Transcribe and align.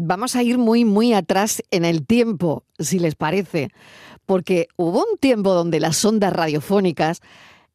vamos 0.00 0.36
a 0.36 0.42
ir 0.42 0.58
muy, 0.58 0.84
muy 0.84 1.14
atrás 1.14 1.62
en 1.70 1.84
el 1.84 2.06
tiempo, 2.06 2.64
si 2.78 2.98
les 2.98 3.14
parece, 3.14 3.70
porque 4.26 4.68
hubo 4.76 5.00
un 5.00 5.18
tiempo 5.18 5.54
donde 5.54 5.80
las 5.80 6.04
ondas 6.04 6.32
radiofónicas 6.32 7.20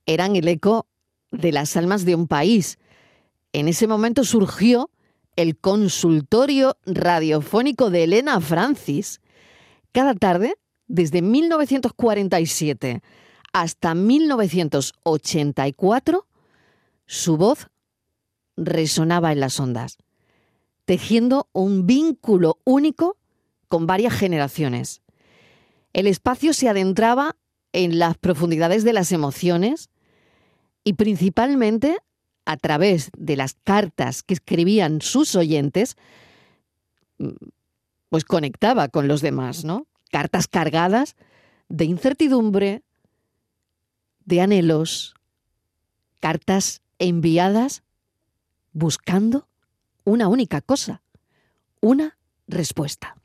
eran 0.06 0.36
el 0.36 0.48
eco 0.48 0.88
de 1.32 1.52
las 1.52 1.76
almas 1.78 2.06
de 2.06 2.14
un 2.16 2.28
país. 2.28 2.78
En 3.54 3.68
ese 3.68 3.88
momento 3.88 4.24
surgió 4.24 4.92
el 5.36 5.58
consultorio 5.58 6.78
radiofónico 6.86 7.90
de 7.90 8.04
Elena 8.04 8.40
Francis. 8.42 9.22
Cada 9.92 10.14
tarde, 10.14 10.54
desde 10.88 11.22
1947 11.22 13.02
hasta 13.54 13.96
1984, 13.96 16.28
su 17.06 17.38
voz 17.38 17.68
resonaba 18.58 19.32
en 19.32 19.40
las 19.40 19.60
ondas, 19.60 19.98
tejiendo 20.86 21.50
un 21.52 21.86
vínculo 21.86 22.60
único 22.64 23.18
con 23.68 23.88
varias 23.88 24.14
generaciones. 24.14 25.02
El 25.94 26.08
espacio 26.08 26.54
se 26.54 26.70
adentraba 26.70 27.36
en 27.74 28.00
las 28.00 28.18
profundidades 28.18 28.84
de 28.84 28.94
las 28.94 29.12
emociones 29.12 29.90
y 30.84 30.94
principalmente 30.94 31.98
a 32.46 32.58
través 32.58 33.10
de 33.18 33.36
las 33.36 33.56
cartas 33.64 34.22
que 34.22 34.36
escribían 34.36 35.02
sus 35.02 35.36
oyentes, 35.36 35.98
pues 38.10 38.24
conectaba 38.24 38.88
con 38.88 39.08
los 39.08 39.22
demás, 39.22 39.66
¿no? 39.66 39.88
Cartas 40.12 40.48
cargadas 40.48 41.16
de 41.70 41.86
incertidumbre, 41.86 42.84
de 44.26 44.42
anhelos, 44.42 45.16
cartas 46.20 46.82
enviadas 47.00 47.84
buscando 48.74 49.48
una 50.06 50.28
única 50.28 50.62
cosa, 50.62 51.02
una 51.82 52.18
respuesta. 52.48 53.16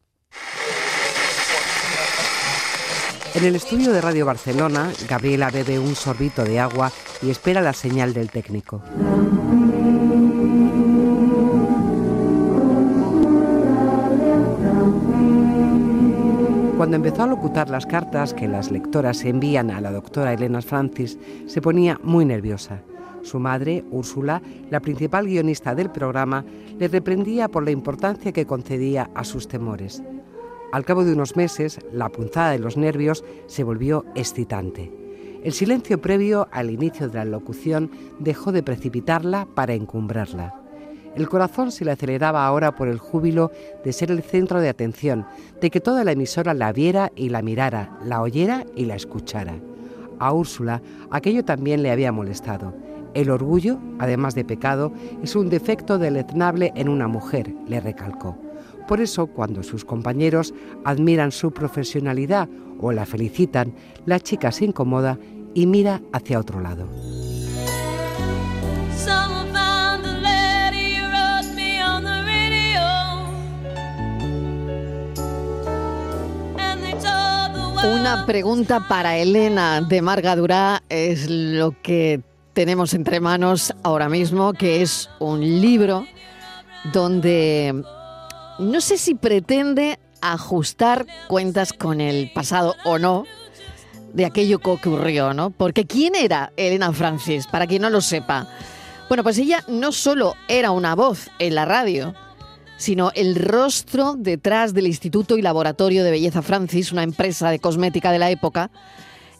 En 3.35 3.45
el 3.45 3.55
estudio 3.55 3.93
de 3.93 4.01
Radio 4.01 4.27
Barcelona, 4.27 4.91
Gabriela 5.09 5.51
bebe 5.51 5.79
un 5.79 5.95
sorbito 5.95 6.43
de 6.43 6.59
agua 6.59 6.91
y 7.23 7.31
espera 7.31 7.61
la 7.61 7.73
señal 7.73 8.13
del 8.13 8.31
técnico. 8.31 8.83
Cuando 16.77 16.97
empezó 16.97 17.23
a 17.23 17.27
locutar 17.27 17.69
las 17.69 17.85
cartas 17.85 18.33
que 18.33 18.49
las 18.49 18.71
lectoras 18.71 19.23
envían 19.25 19.71
a 19.71 19.83
la 19.83 19.93
doctora 19.93 20.33
Elena 20.33 20.63
Francis, 20.63 21.19
se 21.47 21.61
ponía 21.61 22.01
muy 22.03 22.25
nerviosa. 22.25 22.81
Su 23.23 23.39
madre, 23.39 23.85
Úrsula, 23.91 24.43
la 24.71 24.81
principal 24.81 25.27
guionista 25.27 25.75
del 25.75 25.91
programa, 25.91 26.45
le 26.79 26.89
reprendía 26.89 27.49
por 27.49 27.65
la 27.65 27.71
importancia 27.71 28.33
que 28.33 28.47
concedía 28.47 29.11
a 29.15 29.25
sus 29.25 29.49
temores. 29.49 30.03
Al 30.73 30.85
cabo 30.85 31.05
de 31.05 31.13
unos 31.13 31.37
meses, 31.37 31.81
la 31.93 32.09
punzada 32.09 32.53
de 32.53 32.59
los 32.59 32.77
nervios 32.77 33.25
se 33.47 33.65
volvió 33.65 34.05
excitante. 34.15 34.93
El 35.43 35.53
silencio 35.53 36.01
previo 36.01 36.49
al 36.53 36.71
inicio 36.71 37.09
de 37.09 37.19
la 37.19 37.25
locución 37.25 37.91
dejó 38.19 38.53
de 38.53 38.63
precipitarla 38.63 39.47
para 39.55 39.75
encumbrarla. 39.75 40.55
El 41.17 41.29
corazón 41.29 41.73
se 41.73 41.85
le 41.85 41.91
aceleraba 41.91 42.47
ahora 42.47 42.77
por 42.77 42.89
el 42.89 42.99
júbilo 42.99 43.51
de 43.85 43.93
ser 43.93 44.13
el 44.13 44.23
centro 44.23 44.61
de 44.61 44.69
atención, 44.69 45.27
de 45.61 45.71
que 45.71 45.81
toda 45.81 46.05
la 46.05 46.13
emisora 46.13 46.55
la 46.55 46.73
viera 46.73 47.11
y 47.17 47.31
la 47.31 47.43
mirara, 47.43 47.99
la 48.05 48.23
oyera 48.23 48.65
y 48.77 48.85
la 48.85 48.95
escuchara. 48.95 49.55
A 50.21 50.33
Úrsula 50.33 50.83
aquello 51.11 51.45
también 51.45 51.83
le 51.83 51.91
había 51.91 52.13
molestado. 52.13 52.75
El 53.15 53.31
orgullo, 53.31 53.79
además 53.99 54.35
de 54.35 54.45
pecado, 54.45 54.93
es 55.23 55.35
un 55.35 55.49
defecto 55.49 55.99
deleznable 55.99 56.73
en 56.77 56.89
una 56.89 57.09
mujer, 57.09 57.53
le 57.67 57.81
recalcó. 57.81 58.39
Por 58.87 59.01
eso, 59.01 59.27
cuando 59.27 59.63
sus 59.63 59.85
compañeros 59.85 60.55
admiran 60.85 61.33
su 61.33 61.53
profesionalidad 61.53 62.49
o 62.81 62.93
la 62.93 63.07
felicitan, 63.07 63.75
la 64.07 64.21
chica 64.21 64.53
se 64.53 64.65
incomoda 64.65 65.19
y 65.55 65.67
mira 65.67 66.01
hacia 66.13 66.39
otro 66.39 66.61
lado. 66.61 66.89
Una 77.83 78.27
pregunta 78.27 78.87
para 78.89 79.17
Elena 79.17 79.81
de 79.81 80.03
Margadura 80.03 80.83
es 80.89 81.31
lo 81.31 81.75
que 81.83 82.21
tenemos 82.61 82.93
entre 82.93 83.21
manos 83.21 83.73
ahora 83.83 84.11
mismo, 84.11 84.53
que 84.53 84.83
es 84.83 85.09
un 85.19 85.41
libro 85.41 86.07
donde 86.93 87.83
no 88.59 88.81
sé 88.83 88.99
si 88.99 89.15
pretende 89.15 89.99
ajustar 90.21 91.07
cuentas 91.27 91.73
con 91.73 92.03
el 92.03 92.31
pasado 92.35 92.77
o 92.85 92.99
no 92.99 93.25
de 94.13 94.27
aquello 94.27 94.59
que 94.59 94.69
ocurrió, 94.69 95.33
¿no? 95.33 95.49
Porque 95.49 95.87
¿quién 95.87 96.15
era 96.15 96.53
Elena 96.59 96.93
Francis? 96.93 97.47
Para 97.47 97.67
quien 97.67 97.81
no 97.81 97.89
lo 97.89 98.03
sepa. 98.03 98.47
Bueno, 99.09 99.23
pues 99.23 99.39
ella 99.39 99.65
no 99.67 99.91
solo 99.91 100.35
era 100.47 100.71
una 100.71 100.95
voz 100.95 101.31
en 101.39 101.55
la 101.55 101.65
radio, 101.65 102.15
sino 102.77 103.11
el 103.15 103.37
rostro 103.37 104.17
detrás 104.19 104.75
del 104.75 104.87
Instituto 104.87 105.39
y 105.39 105.43
Laboratorio 105.43 106.05
de 106.05 106.11
Belleza 106.11 106.43
Francis, 106.43 106.93
una 106.93 107.05
empresa 107.05 107.49
de 107.49 107.59
cosmética 107.59 108.13
de 108.13 108.19
la 108.19 108.29
época, 108.29 108.71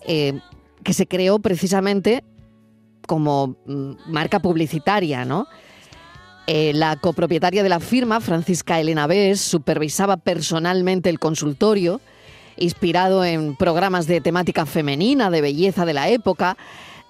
eh, 0.07 0.41
que 0.83 0.95
se 0.95 1.07
creó 1.07 1.39
precisamente 1.39 2.25
como 3.11 3.57
mm, 3.67 3.95
marca 4.07 4.39
publicitaria, 4.39 5.25
¿no? 5.25 5.49
Eh, 6.47 6.71
la 6.75 6.95
copropietaria 6.95 7.65
de 7.65 7.69
la 7.69 7.81
firma, 7.81 8.21
Francisca 8.21 8.79
Elena 8.79 9.09
Bes, 9.09 9.41
supervisaba 9.41 10.17
personalmente 10.17 11.11
el 11.11 11.19
consultorio, 11.19 12.01
inspirado 12.57 13.25
en 13.25 13.57
programas 13.57 14.07
de 14.07 14.21
temática 14.21 14.65
femenina, 14.65 15.29
de 15.29 15.41
belleza 15.41 15.85
de 15.85 15.93
la 15.93 16.09
época. 16.09 16.57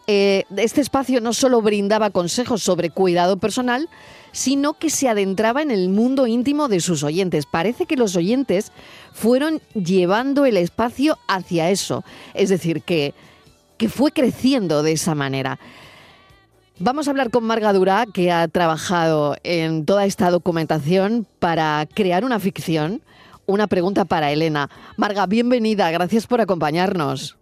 Eh, 0.06 0.44
este 0.56 0.80
espacio 0.80 1.20
no 1.20 1.34
solo 1.34 1.60
brindaba 1.60 2.08
consejos 2.08 2.62
sobre 2.62 2.88
cuidado 2.88 3.36
personal, 3.36 3.90
sino 4.32 4.78
que 4.78 4.88
se 4.88 5.06
adentraba 5.06 5.60
en 5.60 5.70
el 5.70 5.90
mundo 5.90 6.26
íntimo 6.26 6.68
de 6.68 6.80
sus 6.80 7.02
oyentes. 7.02 7.44
Parece 7.44 7.84
que 7.84 7.96
los 7.96 8.16
oyentes 8.16 8.72
fueron 9.12 9.60
llevando 9.74 10.46
el 10.46 10.56
espacio 10.56 11.18
hacia 11.28 11.68
eso, 11.68 12.04
es 12.32 12.48
decir, 12.48 12.80
que, 12.84 13.12
que 13.76 13.90
fue 13.90 14.12
creciendo 14.12 14.82
de 14.82 14.92
esa 14.92 15.14
manera. 15.14 15.60
Vamos 16.82 17.06
a 17.06 17.10
hablar 17.10 17.28
con 17.30 17.44
Marga 17.44 17.74
Durá, 17.74 18.06
que 18.06 18.32
ha 18.32 18.48
trabajado 18.48 19.36
en 19.44 19.84
toda 19.84 20.06
esta 20.06 20.30
documentación 20.30 21.26
para 21.38 21.86
crear 21.92 22.24
una 22.24 22.40
ficción. 22.40 23.02
Una 23.44 23.66
pregunta 23.66 24.06
para 24.06 24.32
Elena. 24.32 24.70
Marga, 24.96 25.26
bienvenida, 25.26 25.90
gracias 25.90 26.26
por 26.26 26.40
acompañarnos. 26.40 27.36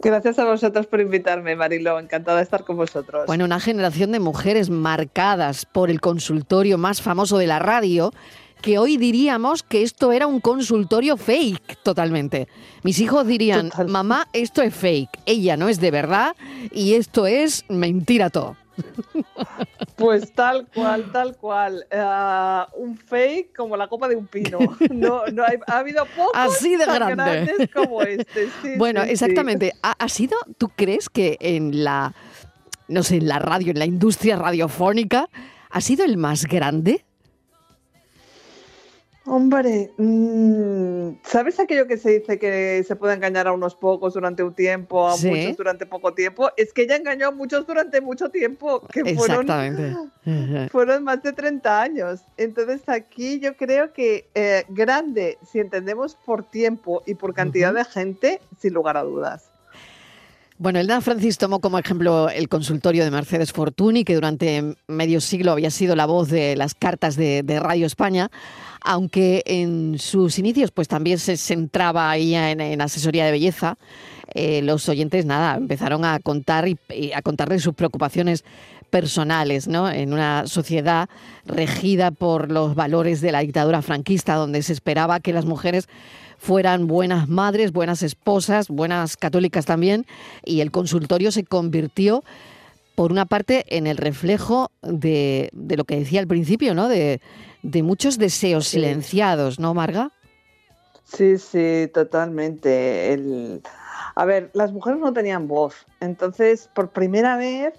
Gracias 0.00 0.40
a 0.40 0.44
vosotros 0.44 0.88
por 0.88 1.00
invitarme, 1.00 1.54
Marilo. 1.54 2.00
Encantada 2.00 2.38
de 2.38 2.42
estar 2.42 2.64
con 2.64 2.78
vosotros. 2.78 3.26
Bueno, 3.28 3.44
una 3.44 3.60
generación 3.60 4.10
de 4.10 4.18
mujeres 4.18 4.70
marcadas 4.70 5.66
por 5.66 5.88
el 5.88 6.00
consultorio 6.00 6.76
más 6.76 7.00
famoso 7.00 7.38
de 7.38 7.46
la 7.46 7.60
radio, 7.60 8.10
que 8.60 8.78
hoy 8.78 8.96
diríamos 8.96 9.62
que 9.62 9.82
esto 9.82 10.10
era 10.10 10.26
un 10.26 10.40
consultorio 10.40 11.16
fake 11.16 11.78
totalmente. 11.84 12.48
Mis 12.82 12.98
hijos 12.98 13.24
dirían, 13.24 13.70
mamá, 13.86 14.26
esto 14.32 14.62
es 14.62 14.74
fake, 14.74 15.20
ella 15.26 15.56
no 15.56 15.68
es 15.68 15.78
de 15.78 15.92
verdad 15.92 16.34
y 16.72 16.94
esto 16.94 17.28
es 17.28 17.64
mentira 17.68 18.30
todo. 18.30 18.56
Pues 19.96 20.32
tal 20.32 20.66
cual, 20.74 21.10
tal 21.12 21.36
cual. 21.36 21.86
Eh, 21.90 22.62
un 22.76 22.96
fake 22.96 23.54
como 23.54 23.76
la 23.76 23.88
copa 23.88 24.08
de 24.08 24.16
un 24.16 24.26
pino. 24.26 24.58
No, 24.90 25.26
no 25.26 25.44
ha 25.44 25.78
habido 25.78 26.04
pocos 26.16 26.32
Así 26.34 26.76
de 26.76 26.84
grande. 26.84 27.14
grandes 27.14 27.70
como 27.72 28.02
este. 28.02 28.48
bueno, 28.76 29.02
exactamente. 29.02 29.72
¿Ha, 29.82 30.08
sido, 30.08 30.36
tú 30.58 30.70
crees 30.74 31.08
que 31.08 31.36
en 31.40 31.84
la, 31.84 32.14
no 32.88 33.02
sé, 33.02 33.16
en 33.16 33.28
la 33.28 33.38
radio, 33.38 33.70
en 33.70 33.78
la 33.78 33.86
industria 33.86 34.36
radiofónica, 34.36 35.28
ha 35.70 35.80
sido 35.80 36.04
el 36.04 36.16
más 36.16 36.46
grande? 36.46 37.04
Hombre, 39.32 39.92
mm, 39.96 41.20
¿sabes 41.22 41.60
aquello 41.60 41.86
que 41.86 41.98
se 41.98 42.18
dice 42.18 42.36
que 42.40 42.82
se 42.84 42.96
puede 42.96 43.14
engañar 43.14 43.46
a 43.46 43.52
unos 43.52 43.76
pocos 43.76 44.14
durante 44.14 44.42
un 44.42 44.52
tiempo, 44.54 45.06
a 45.08 45.16
muchos 45.16 45.56
durante 45.56 45.86
poco 45.86 46.14
tiempo? 46.14 46.50
Es 46.56 46.72
que 46.72 46.82
ella 46.82 46.96
engañó 46.96 47.28
a 47.28 47.30
muchos 47.30 47.64
durante 47.64 48.00
mucho 48.00 48.30
tiempo, 48.30 48.84
que 48.88 49.14
fueron, 49.14 49.46
fueron 50.72 51.04
más 51.04 51.22
de 51.22 51.32
30 51.32 51.80
años. 51.80 52.22
Entonces 52.38 52.82
aquí 52.88 53.38
yo 53.38 53.56
creo 53.56 53.92
que 53.92 54.28
eh, 54.34 54.64
grande, 54.68 55.38
si 55.48 55.60
entendemos 55.60 56.16
por 56.16 56.42
tiempo 56.42 57.04
y 57.06 57.14
por 57.14 57.32
cantidad 57.32 57.72
de 57.72 57.84
gente, 57.84 58.40
sin 58.58 58.74
lugar 58.74 58.96
a 58.96 59.04
dudas. 59.04 59.50
Bueno, 60.60 60.78
Elena 60.78 61.00
Francis 61.00 61.38
tomó 61.38 61.60
como 61.60 61.78
ejemplo 61.78 62.28
el 62.28 62.50
consultorio 62.50 63.02
de 63.02 63.10
Mercedes 63.10 63.50
Fortuny, 63.50 64.04
que 64.04 64.14
durante 64.14 64.76
medio 64.88 65.22
siglo 65.22 65.52
había 65.52 65.70
sido 65.70 65.96
la 65.96 66.04
voz 66.04 66.28
de 66.28 66.54
las 66.54 66.74
cartas 66.74 67.16
de, 67.16 67.42
Radio 67.62 67.86
España, 67.86 68.30
aunque 68.82 69.42
en 69.46 69.98
sus 69.98 70.38
inicios 70.38 70.70
pues 70.70 70.88
también 70.88 71.18
se 71.18 71.36
centraba 71.36 72.10
ahí 72.10 72.34
en, 72.34 72.80
asesoría 72.80 73.24
de 73.24 73.32
belleza. 73.32 73.76
eh, 74.34 74.62
los 74.62 74.88
oyentes, 74.88 75.26
nada, 75.26 75.56
empezaron 75.56 76.04
a 76.04 76.18
contar 76.20 76.68
y, 76.68 76.78
a 77.12 77.22
contarles 77.22 77.62
sus 77.62 77.74
preocupaciones 77.74 78.44
personales, 78.90 79.68
¿no? 79.68 79.90
En 79.90 80.12
una 80.12 80.46
sociedad 80.46 81.08
regida 81.46 82.10
por 82.10 82.50
los 82.50 82.74
valores 82.74 83.20
de 83.20 83.32
la 83.32 83.40
dictadura 83.40 83.82
franquista, 83.82 84.34
donde 84.34 84.62
se 84.62 84.72
esperaba 84.72 85.20
que 85.20 85.32
las 85.32 85.46
mujeres 85.46 85.88
fueran 86.38 86.86
buenas 86.86 87.28
madres, 87.28 87.72
buenas 87.72 88.02
esposas, 88.02 88.68
buenas 88.68 89.16
católicas 89.16 89.66
también, 89.66 90.06
y 90.44 90.60
el 90.60 90.70
consultorio 90.70 91.32
se 91.32 91.44
convirtió 91.44 92.24
por 93.00 93.12
una 93.12 93.24
parte, 93.24 93.64
en 93.68 93.86
el 93.86 93.96
reflejo 93.96 94.70
de, 94.82 95.48
de 95.54 95.76
lo 95.78 95.84
que 95.84 95.96
decía 95.96 96.20
al 96.20 96.26
principio, 96.26 96.74
¿no? 96.74 96.86
De, 96.86 97.22
de 97.62 97.82
muchos 97.82 98.18
deseos 98.18 98.68
silenciados, 98.68 99.58
¿no, 99.58 99.74
Marga? 99.74 100.12
Sí, 101.04 101.38
sí, 101.38 101.90
totalmente. 101.92 103.12
El... 103.12 103.62
A 104.14 104.24
ver, 104.24 104.50
las 104.54 104.72
mujeres 104.72 105.00
no 105.00 105.12
tenían 105.12 105.48
voz, 105.48 105.86
entonces 106.00 106.68
por 106.74 106.90
primera 106.90 107.36
vez 107.36 107.74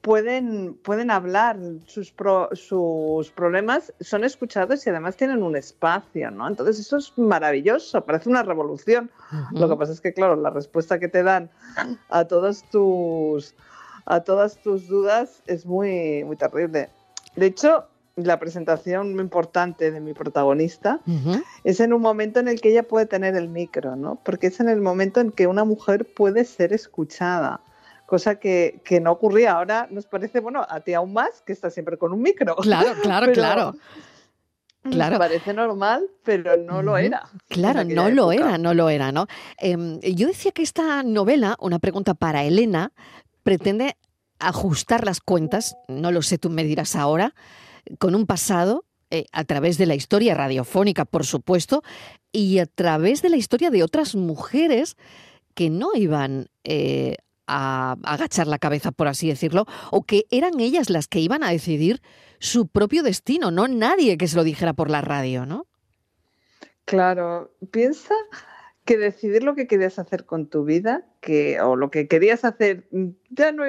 pueden, 0.00 0.74
pueden 0.82 1.10
hablar, 1.10 1.58
sus, 1.86 2.14
sus 2.52 3.30
problemas 3.30 3.92
son 4.00 4.24
escuchados 4.24 4.86
y 4.86 4.90
además 4.90 5.16
tienen 5.16 5.42
un 5.42 5.56
espacio, 5.56 6.30
¿no? 6.30 6.48
Entonces 6.48 6.78
eso 6.78 6.96
es 6.96 7.12
maravilloso, 7.16 8.04
parece 8.04 8.28
una 8.28 8.42
revolución. 8.42 9.10
Lo 9.52 9.68
que 9.68 9.76
pasa 9.76 9.92
es 9.92 10.00
que, 10.00 10.12
claro, 10.12 10.36
la 10.36 10.50
respuesta 10.50 10.98
que 10.98 11.08
te 11.08 11.22
dan 11.22 11.50
a 12.08 12.24
todos 12.24 12.62
tus 12.70 13.54
a 14.06 14.20
todas 14.20 14.56
tus 14.56 14.88
dudas 14.88 15.42
es 15.46 15.66
muy, 15.66 16.24
muy 16.24 16.36
terrible. 16.36 16.88
De 17.36 17.46
hecho, 17.46 17.86
la 18.24 18.38
presentación 18.38 19.14
muy 19.14 19.22
importante 19.22 19.90
de 19.90 20.00
mi 20.00 20.14
protagonista 20.14 21.00
es 21.64 21.80
en 21.80 21.92
un 21.92 22.00
momento 22.00 22.40
en 22.40 22.48
el 22.48 22.60
que 22.60 22.70
ella 22.70 22.82
puede 22.82 23.06
tener 23.06 23.36
el 23.36 23.48
micro, 23.48 23.96
¿no? 23.96 24.20
Porque 24.24 24.48
es 24.48 24.60
en 24.60 24.68
el 24.68 24.80
momento 24.80 25.20
en 25.20 25.32
que 25.32 25.46
una 25.46 25.64
mujer 25.64 26.06
puede 26.14 26.44
ser 26.44 26.72
escuchada, 26.72 27.60
cosa 28.06 28.36
que, 28.36 28.80
no 29.02 29.12
ocurría. 29.12 29.52
Ahora 29.52 29.86
nos 29.90 30.06
parece, 30.06 30.40
bueno, 30.40 30.66
a 30.68 30.80
ti 30.80 30.94
aún 30.94 31.12
más, 31.12 31.42
que 31.46 31.52
está 31.52 31.70
siempre 31.70 31.96
con 31.96 32.12
un 32.12 32.22
micro. 32.22 32.56
Claro, 32.56 32.92
claro, 33.02 33.32
claro. 33.32 33.74
Claro. 34.82 35.18
Parece 35.18 35.52
normal, 35.52 36.06
pero 36.24 36.56
no 36.56 36.82
lo 36.82 36.96
era. 36.96 37.28
Claro, 37.48 37.84
no 37.84 38.08
lo 38.08 38.32
era, 38.32 38.56
no 38.56 38.72
lo 38.72 38.88
era, 38.88 39.12
¿no? 39.12 39.26
Em, 39.58 40.00
yo 40.00 40.26
decía 40.26 40.52
que 40.52 40.62
esta 40.62 41.02
novela, 41.02 41.54
una 41.60 41.78
pregunta 41.78 42.14
para 42.14 42.44
Elena, 42.44 42.92
pretende 43.42 43.96
ajustar 44.40 45.04
las 45.04 45.20
cuentas, 45.20 45.76
no 45.86 46.10
lo 46.10 46.22
sé, 46.22 46.38
tú 46.38 46.50
me 46.50 46.64
dirás 46.64 46.96
ahora, 46.96 47.34
con 47.98 48.14
un 48.14 48.26
pasado 48.26 48.84
eh, 49.10 49.26
a 49.32 49.44
través 49.44 49.76
de 49.78 49.86
la 49.86 49.94
historia 49.94 50.34
radiofónica, 50.34 51.04
por 51.04 51.26
supuesto, 51.26 51.82
y 52.32 52.58
a 52.58 52.66
través 52.66 53.22
de 53.22 53.28
la 53.28 53.36
historia 53.36 53.70
de 53.70 53.82
otras 53.82 54.14
mujeres 54.14 54.96
que 55.54 55.68
no 55.68 55.90
iban 55.94 56.48
eh, 56.62 57.16
a 57.46 57.96
agachar 58.04 58.46
la 58.46 58.60
cabeza, 58.60 58.92
por 58.92 59.08
así 59.08 59.26
decirlo, 59.28 59.66
o 59.90 60.04
que 60.04 60.26
eran 60.30 60.60
ellas 60.60 60.90
las 60.90 61.08
que 61.08 61.18
iban 61.18 61.42
a 61.42 61.50
decidir 61.50 62.00
su 62.38 62.68
propio 62.68 63.02
destino, 63.02 63.50
no 63.50 63.66
nadie 63.66 64.16
que 64.16 64.28
se 64.28 64.36
lo 64.36 64.44
dijera 64.44 64.72
por 64.72 64.90
la 64.90 65.00
radio, 65.00 65.44
¿no? 65.44 65.66
Claro, 66.84 67.52
piensa 67.72 68.14
que 68.84 68.96
decidir 68.96 69.42
lo 69.42 69.54
que 69.54 69.66
querías 69.66 69.98
hacer 69.98 70.24
con 70.24 70.46
tu 70.46 70.64
vida, 70.64 71.04
que, 71.20 71.60
o 71.60 71.76
lo 71.76 71.90
que 71.90 72.08
querías 72.08 72.44
hacer, 72.44 72.86
mm, 72.90 73.08
ya 73.30 73.52
no 73.52 73.64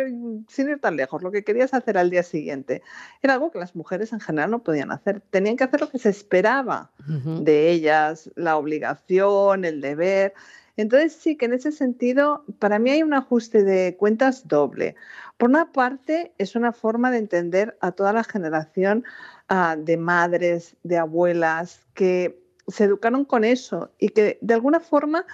sin 0.48 0.70
ir 0.70 0.80
tan 0.80 0.96
lejos, 0.96 1.22
lo 1.22 1.32
que 1.32 1.44
querías 1.44 1.74
hacer 1.74 1.98
al 1.98 2.10
día 2.10 2.24
siguiente, 2.24 2.82
era 3.22 3.34
algo 3.34 3.52
que 3.52 3.60
las 3.60 3.76
mujeres 3.76 4.14
en 4.14 4.20
general 4.20 4.52
no 4.52 4.64
podían 4.64 4.92
hacer. 4.92 5.22
Tenían 5.30 5.58
que 5.58 5.66
hacer 5.66 5.82
lo 5.82 5.90
que 5.90 6.00
se 6.00 6.10
esperaba 6.10 6.92
de 7.08 7.70
ellas, 7.70 8.32
la 8.36 8.58
obligación, 8.58 9.66
el 9.66 9.82
deber. 9.82 10.34
Entonces 10.78 11.14
sí 11.14 11.36
que 11.36 11.46
en 11.46 11.54
ese 11.54 11.72
sentido, 11.72 12.46
para 12.60 12.80
mí 12.80 12.90
hay 12.90 13.04
un 13.04 13.14
ajuste 13.14 13.64
de 13.64 13.98
cuentas 13.98 14.48
doble. 14.48 14.96
Por 15.38 15.50
una 15.50 15.72
parte, 15.72 16.34
es 16.38 16.56
una 16.56 16.72
forma 16.72 17.12
de 17.12 17.18
entender 17.18 17.78
a 17.82 17.92
toda 17.92 18.14
la 18.14 18.24
generación 18.24 19.04
ah, 19.50 19.76
de 19.78 19.98
madres, 19.98 20.78
de 20.84 20.98
abuelas, 20.98 21.86
que 21.94 22.41
se 22.72 22.86
educaron 22.86 23.26
con 23.26 23.44
eso 23.44 23.92
y 24.00 24.10
que 24.10 24.38
de 24.42 24.54
alguna 24.54 24.80
forma 24.80 25.26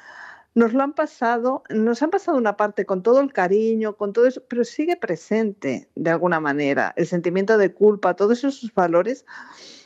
nos 0.56 0.74
lo 0.74 0.82
han 0.82 0.94
pasado, 0.94 1.62
nos 1.70 2.02
han 2.02 2.10
pasado 2.10 2.36
una 2.36 2.58
parte 2.58 2.86
con 2.86 3.04
todo 3.04 3.22
el 3.22 3.32
cariño, 3.32 3.96
con 3.96 4.12
todo 4.12 4.26
eso, 4.26 4.42
pero 4.48 4.64
sigue 4.64 4.96
presente 4.96 5.88
de 5.94 6.10
alguna 6.10 6.40
manera 6.40 6.94
el 6.98 7.06
sentimiento 7.06 7.60
de 7.60 7.74
culpa, 7.74 8.16
todos 8.16 8.40
esos 8.40 8.74
valores. 8.74 9.24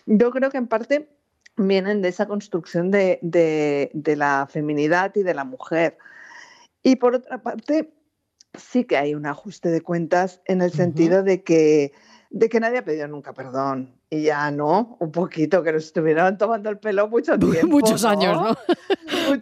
Yo 0.05 0.31
creo 0.31 0.49
que 0.49 0.57
en 0.57 0.67
parte 0.67 1.09
vienen 1.57 2.01
de 2.01 2.07
esa 2.07 2.25
construcción 2.25 2.89
de, 2.89 3.19
de, 3.21 4.15
la 4.15 4.47
feminidad 4.49 5.13
y 5.15 5.23
de 5.23 5.33
la 5.33 5.43
mujer. 5.43 5.97
Y 6.83 6.95
por 6.95 7.15
otra 7.15 7.43
parte, 7.43 7.93
sí 8.53 8.85
que 8.85 8.95
hay 8.95 9.13
un 9.13 9.25
ajuste 9.25 9.69
de 9.69 9.81
cuentas 9.81 10.41
en 10.45 10.61
el 10.61 10.71
sentido 10.71 11.21
de 11.21 11.43
que 11.43 11.91
de 12.31 12.47
que 12.47 12.61
nadie 12.61 12.77
ha 12.79 12.85
pedido 12.85 13.07
nunca 13.07 13.33
perdón. 13.33 13.93
Y 14.09 14.23
ya 14.23 14.51
no, 14.51 14.97
un 14.99 15.11
poquito, 15.11 15.63
que 15.63 15.71
nos 15.71 15.85
estuvieron 15.85 16.37
tomando 16.37 16.69
el 16.69 16.79
pelo 16.79 17.07
mucho 17.07 17.37
tiempo. 17.39 17.67
muchos 17.67 18.03
años, 18.03 18.41
¿no? 18.41 18.57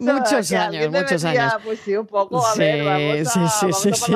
muchos 0.00 0.52
años, 0.52 0.90
muchos 0.92 1.24
años. 1.24 1.54
Pues 1.64 1.80
sí, 1.80 1.96
un 1.96 2.06
poco, 2.06 2.44
a 2.44 2.54
ver, 2.56 2.84
vamos 2.84 3.36
a, 3.36 3.48
sí, 3.48 3.72
sí, 3.72 3.92
sí, 3.94 4.12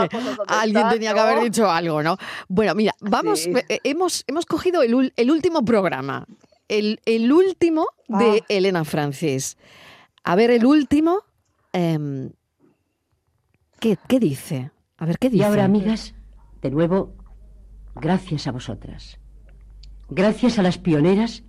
Alguien 0.48 0.88
tenía 0.90 1.14
que 1.14 1.20
haber 1.20 1.40
dicho 1.40 1.70
algo, 1.70 2.02
¿no? 2.02 2.16
Bueno, 2.48 2.74
mira, 2.74 2.94
vamos, 3.00 3.46
eh, 3.46 3.80
hemos, 3.84 4.24
hemos 4.26 4.44
cogido 4.44 4.82
el, 4.82 5.12
el 5.16 5.30
último 5.30 5.64
programa, 5.64 6.26
el, 6.68 7.00
el 7.06 7.32
último 7.32 7.88
de 8.08 8.40
ah. 8.42 8.46
Elena 8.48 8.84
Francis. 8.84 9.56
A 10.24 10.34
ver, 10.34 10.50
el 10.50 10.66
último, 10.66 11.22
em, 11.72 12.30
¿qué, 13.78 13.98
¿qué 14.08 14.18
dice? 14.18 14.70
A 14.98 15.06
ver, 15.06 15.18
¿qué 15.18 15.30
dice? 15.30 15.42
Y 15.42 15.46
ahora, 15.46 15.64
amigas, 15.64 16.14
de 16.60 16.70
nuevo 16.70 17.23
gracias 17.94 18.46
a 18.46 18.52
vosotras. 18.52 19.18
Gracias 20.08 20.58
a 20.58 20.62
las 20.62 20.78
pioneras 20.78 21.44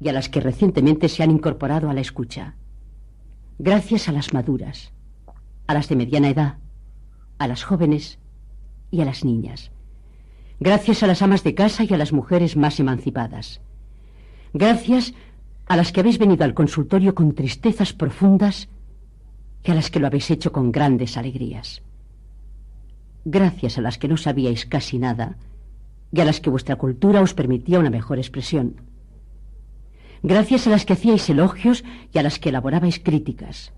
y 0.00 0.08
a 0.08 0.12
las 0.12 0.28
que 0.28 0.40
recientemente 0.40 1.08
se 1.08 1.22
han 1.22 1.30
incorporado 1.30 1.88
a 1.88 1.94
la 1.94 2.00
escucha. 2.00 2.56
Gracias 3.58 4.08
a 4.08 4.12
las 4.12 4.34
maduras, 4.34 4.92
a 5.66 5.74
las 5.74 5.88
de 5.88 5.96
mediana 5.96 6.28
edad, 6.28 6.58
a 7.38 7.48
las 7.48 7.64
jóvenes 7.64 8.18
y 8.90 9.00
a 9.00 9.04
las 9.04 9.24
niñas. 9.24 9.70
Gracias 10.60 11.02
a 11.02 11.06
las 11.06 11.22
amas 11.22 11.44
de 11.44 11.54
casa 11.54 11.84
y 11.84 11.92
a 11.92 11.98
las 11.98 12.12
mujeres 12.12 12.56
más 12.56 12.80
emancipadas. 12.80 13.60
Gracias 14.52 15.14
a 15.66 15.76
las 15.76 15.92
que 15.92 16.00
habéis 16.00 16.18
venido 16.18 16.44
al 16.44 16.54
consultorio 16.54 17.14
con 17.14 17.34
tristezas 17.34 17.92
profundas 17.92 18.68
y 19.64 19.70
a 19.70 19.74
las 19.74 19.90
que 19.90 20.00
lo 20.00 20.06
habéis 20.06 20.30
hecho 20.30 20.52
con 20.52 20.72
grandes 20.72 21.16
alegrías. 21.16 21.82
Gracias 23.24 23.76
a 23.78 23.80
las 23.80 23.98
que 23.98 24.08
no 24.08 24.16
sabíais 24.16 24.66
casi 24.66 24.98
nada 24.98 25.36
y 26.12 26.20
a 26.20 26.24
las 26.24 26.40
que 26.40 26.50
vuestra 26.50 26.76
cultura 26.76 27.20
os 27.20 27.34
permitía 27.34 27.78
una 27.78 27.90
mejor 27.90 28.18
expresión. 28.18 28.80
Gracias 30.22 30.66
a 30.66 30.70
las 30.70 30.84
que 30.84 30.94
hacíais 30.94 31.28
elogios 31.28 31.84
y 32.12 32.18
a 32.18 32.22
las 32.22 32.38
que 32.38 32.48
elaborabais 32.48 32.98
críticas. 32.98 33.72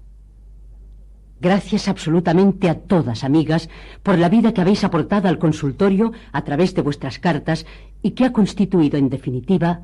Gracias 1.40 1.86
absolutamente 1.86 2.68
a 2.68 2.80
todas, 2.80 3.22
amigas, 3.22 3.68
por 4.02 4.18
la 4.18 4.28
vida 4.28 4.52
que 4.52 4.60
habéis 4.60 4.82
aportado 4.82 5.28
al 5.28 5.38
consultorio 5.38 6.12
a 6.32 6.42
través 6.42 6.74
de 6.74 6.82
vuestras 6.82 7.18
cartas 7.18 7.64
y 8.02 8.12
que 8.12 8.24
ha 8.24 8.32
constituido, 8.32 8.98
en 8.98 9.08
definitiva, 9.08 9.82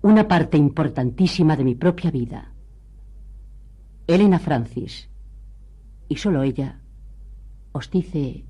una 0.00 0.28
parte 0.28 0.56
importantísima 0.56 1.56
de 1.56 1.64
mi 1.64 1.74
propia 1.74 2.10
vida. 2.10 2.52
Elena 4.06 4.38
Francis, 4.38 5.08
y 6.08 6.16
solo 6.16 6.42
ella, 6.42 6.80
os 7.72 7.90
dice 7.90 8.44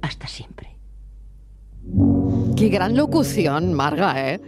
hasta 0.00 0.26
siempre. 0.26 0.67
Qué 2.58 2.68
gran 2.68 2.96
locución, 2.96 3.72
Marga, 3.72 4.32
¿eh? 4.32 4.40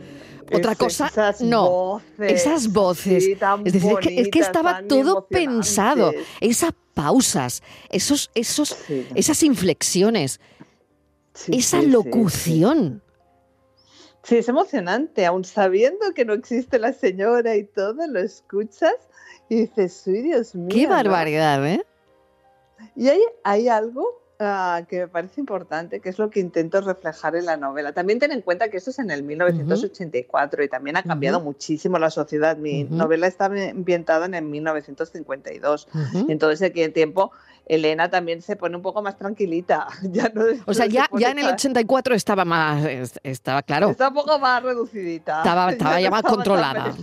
Otra 0.53 0.75
cosa, 0.75 1.11
no, 1.41 2.03
esas 2.19 2.73
voces. 2.73 3.25
es 3.65 3.73
decir, 3.73 3.99
es 4.09 4.29
que 4.29 4.41
estaba 4.41 4.83
todo 4.83 5.27
pensado. 5.29 6.13
Esas 6.41 6.73
pausas, 6.93 7.63
esos, 7.89 8.31
esos, 8.35 8.77
esas 9.15 9.43
inflexiones, 9.45 10.41
esa 11.47 11.83
locución. 11.83 13.01
Sí, 14.25 14.39
es 14.39 14.49
emocionante, 14.49 15.25
aún 15.25 15.45
sabiendo 15.45 16.13
que 16.15 16.25
no 16.25 16.35
existe 16.35 16.79
la 16.79 16.93
señora 16.93 17.57
y 17.57 17.65
todo, 17.65 18.07
lo 18.07 18.21
escuchas 18.21 18.95
y 19.49 19.63
dices, 19.63 20.03
uy, 20.07 20.23
Dios 20.23 20.55
mío. 20.55 20.69
Qué 20.69 20.87
barbaridad, 20.87 21.67
¿eh? 21.67 21.87
Y 22.97 23.09
hay, 23.09 23.21
hay 23.45 23.69
algo 23.69 24.20
Ah, 24.43 24.85
que 24.89 25.01
me 25.01 25.09
parece 25.09 25.39
importante, 25.39 26.01
que 26.01 26.09
es 26.09 26.19
lo 26.19 26.31
que 26.31 26.41
intento 26.41 26.81
reflejar 26.81 27.37
en 27.37 27.45
la 27.45 27.59
novela. 27.59 27.93
También 27.93 28.19
ten 28.19 28.33
en 28.33 28.41
cuenta 28.41 28.71
que 28.71 28.79
esto 28.79 28.89
es 28.89 28.99
en 28.99 29.11
el 29.11 29.23
1984 29.23 30.65
y 30.65 30.69
también 30.69 30.97
ha 30.97 31.03
cambiado 31.03 31.41
muchísimo 31.41 31.99
la 31.99 32.09
sociedad. 32.09 32.57
Mi 32.57 32.85
novela 32.85 33.27
está 33.27 33.45
ambientada 33.45 34.25
en 34.25 34.33
el 34.35 34.45
1952. 34.47 35.89
En 36.27 36.39
todo 36.39 36.53
ese 36.53 36.71
tiempo, 36.71 37.33
Elena 37.67 38.09
también 38.09 38.41
se 38.41 38.57
pone 38.57 38.77
un 38.77 38.83
poco 38.83 39.03
más 39.03 39.19
tranquilita. 39.19 39.87
Ya 40.11 40.33
o 40.65 40.73
sea, 40.73 40.87
ya, 40.87 41.07
ya 41.13 41.31
en 41.33 41.41
el 41.41 41.47
84 41.47 42.15
estaba 42.15 42.47
más, 42.47 42.83
estaba 43.23 43.63
claro. 43.63 43.91
Está 43.91 44.09
un 44.09 44.15
poco 44.15 44.39
más 44.39 44.63
reducidita. 44.63 45.39
Estaba, 45.39 45.71
estaba 45.73 46.01
ya 46.01 46.11
más 46.11 46.23
controlada. 46.23 46.95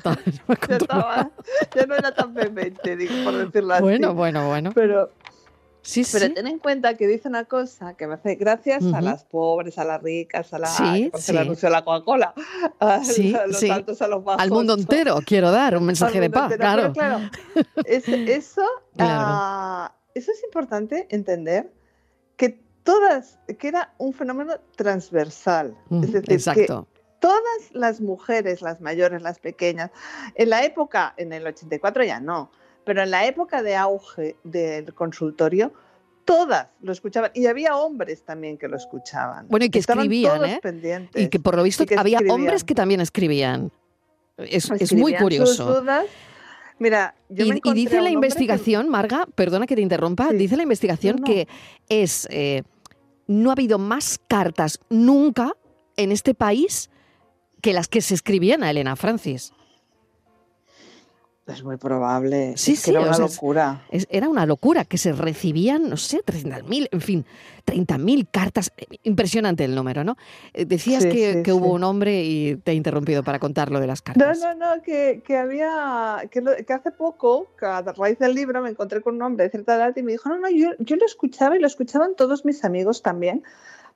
ya, 1.75 1.85
no 1.85 1.93
era 1.93 2.11
tan 2.15 2.33
vehemente, 2.33 2.97
por 3.23 3.37
decirlo 3.37 3.73
así. 3.75 3.83
Bueno, 3.83 4.15
bueno, 4.15 4.47
bueno. 4.47 4.71
Pero 4.73 5.11
Sí, 5.87 6.03
Pero 6.11 6.33
ten 6.33 6.47
en 6.47 6.59
cuenta 6.59 6.95
que 6.97 7.07
dice 7.07 7.29
una 7.29 7.45
cosa 7.45 7.93
que 7.93 8.07
me 8.07 8.15
hace 8.15 8.35
gracias 8.35 8.83
a 8.93 8.99
las 8.99 9.23
pobres, 9.23 9.77
a 9.77 9.85
las 9.85 10.03
ricas, 10.03 10.53
a 10.53 10.59
la 10.59 10.67
sí, 10.67 11.09
sí. 11.17 11.37
anuncio 11.37 11.69
de 11.69 11.71
la 11.71 11.85
Coca-Cola, 11.85 12.33
a, 12.81 12.97
los 13.47 13.63
altos, 13.63 14.01
a 14.01 14.09
los 14.09 14.21
bajos. 14.21 14.41
Al 14.41 14.51
mundo 14.51 14.73
entero 14.73 15.19
quiero 15.25 15.49
dar 15.49 15.77
un 15.77 15.85
mensaje 15.85 16.19
de 16.19 16.29
paz, 16.29 16.53
claro. 16.57 16.91
claro 16.91 17.29
eso, 17.85 18.63
ah, 18.99 19.93
eso 20.13 20.29
es 20.33 20.43
importante 20.43 21.07
entender 21.09 21.71
que 22.35 22.59
todas, 22.83 23.39
que 23.57 23.69
era 23.69 23.93
un 23.97 24.11
fenómeno 24.11 24.55
transversal. 24.75 25.73
es 25.89 26.11
decir, 26.11 26.33
Exacto. 26.33 26.85
que 26.91 27.01
todas 27.21 27.71
las 27.71 28.01
mujeres, 28.01 28.61
las 28.61 28.81
mayores, 28.81 29.21
las 29.21 29.39
pequeñas, 29.39 29.91
en 30.35 30.49
la 30.49 30.65
época, 30.65 31.13
en 31.15 31.31
el 31.31 31.47
84 31.47 32.03
ya 32.03 32.19
no, 32.19 32.51
pero 32.87 33.03
en 33.03 33.11
la 33.11 33.25
época 33.27 33.61
de 33.61 33.75
auge 33.75 34.37
del 34.45 34.93
consultorio, 34.93 35.73
todas 36.23 36.69
lo 36.81 36.93
escuchaban 36.93 37.31
y 37.33 37.45
había 37.45 37.75
hombres 37.75 38.23
también 38.23 38.57
que 38.57 38.69
lo 38.69 38.77
escuchaban. 38.77 39.45
Bueno, 39.49 39.65
y 39.65 39.69
que 39.69 39.79
escribían, 39.79 40.45
¿eh? 40.45 40.61
Y 41.13 41.27
que 41.27 41.37
por 41.37 41.57
lo 41.57 41.63
visto 41.63 41.83
había 41.97 42.19
hombres 42.29 42.63
que 42.63 42.73
también 42.73 43.01
escribían. 43.01 43.73
Es, 44.37 44.93
muy 44.93 45.15
curioso. 45.15 45.83
Mira, 46.79 47.13
y, 47.29 47.73
dice 47.73 47.99
la 48.01 48.09
investigación, 48.09 48.87
Marga, 48.87 49.27
perdona 49.35 49.67
que 49.67 49.75
te 49.75 49.81
interrumpa, 49.81 50.31
dice 50.31 50.55
la 50.55 50.63
investigación 50.63 51.23
que 51.23 51.47
es 51.89 52.25
eh, 52.31 52.63
no 53.27 53.49
ha 53.49 53.53
habido 53.53 53.79
más 53.79 54.17
cartas 54.29 54.79
nunca 54.89 55.57
en 55.97 56.13
este 56.13 56.33
país 56.33 56.89
que 57.61 57.73
las 57.73 57.89
que 57.89 57.99
se 57.99 58.13
escribían 58.13 58.63
a 58.63 58.69
Elena 58.69 58.95
Francis. 58.95 59.51
Es 61.47 61.63
muy 61.63 61.77
probable. 61.77 62.53
Sí, 62.57 62.75
sí, 62.75 62.91
era 62.91 62.99
una 62.99 63.17
locura. 63.17 63.81
era 64.09 64.27
una 64.27 64.45
locura 64.45 64.83
que 64.83 64.97
se 64.97 65.13
recibían, 65.13 65.89
no 65.89 65.95
sé, 65.95 66.21
30.000, 66.25 66.89
en 66.91 67.01
fin, 67.01 67.25
30.000 67.65 68.27
cartas. 68.29 68.73
Impresionante 69.03 69.63
el 69.63 69.73
número, 69.73 70.03
¿no? 70.03 70.17
Eh, 70.53 70.65
decías 70.65 71.05
que, 71.05 71.43
hubo 71.53 71.71
un 71.71 71.85
hombre 71.85 72.23
y 72.23 72.57
te 72.57 72.71
he 72.71 72.75
interrumpido 72.75 73.23
para 73.23 73.39
contar 73.39 73.71
lo 73.71 73.79
de 73.79 73.87
las 73.87 74.01
cartas. 74.01 74.39
No, 74.39 74.55
no, 74.55 74.75
no, 74.75 74.81
que, 74.81 75.21
había, 75.37 76.21
que, 76.29 76.73
hace 76.73 76.91
poco, 76.91 77.47
a 77.61 77.81
raíz 77.81 78.19
del 78.19 78.35
libro, 78.35 78.61
me 78.61 78.69
encontré 78.69 79.01
con 79.01 79.15
un 79.15 79.21
hombre 79.21 79.45
de 79.45 79.49
cierta 79.49 79.75
edad 79.75 79.93
y 79.95 80.03
me 80.03 80.11
dijo, 80.11 80.27
no, 80.27 80.37
no, 80.37 80.49
yo, 80.49 80.71
yo 80.79 80.97
lo 80.97 81.05
escuchaba 81.05 81.55
y 81.55 81.59
lo 81.59 81.67
escuchaban 81.67 82.15
todos 82.15 82.43
mis 82.43 82.65
amigos 82.65 83.01
también. 83.01 83.43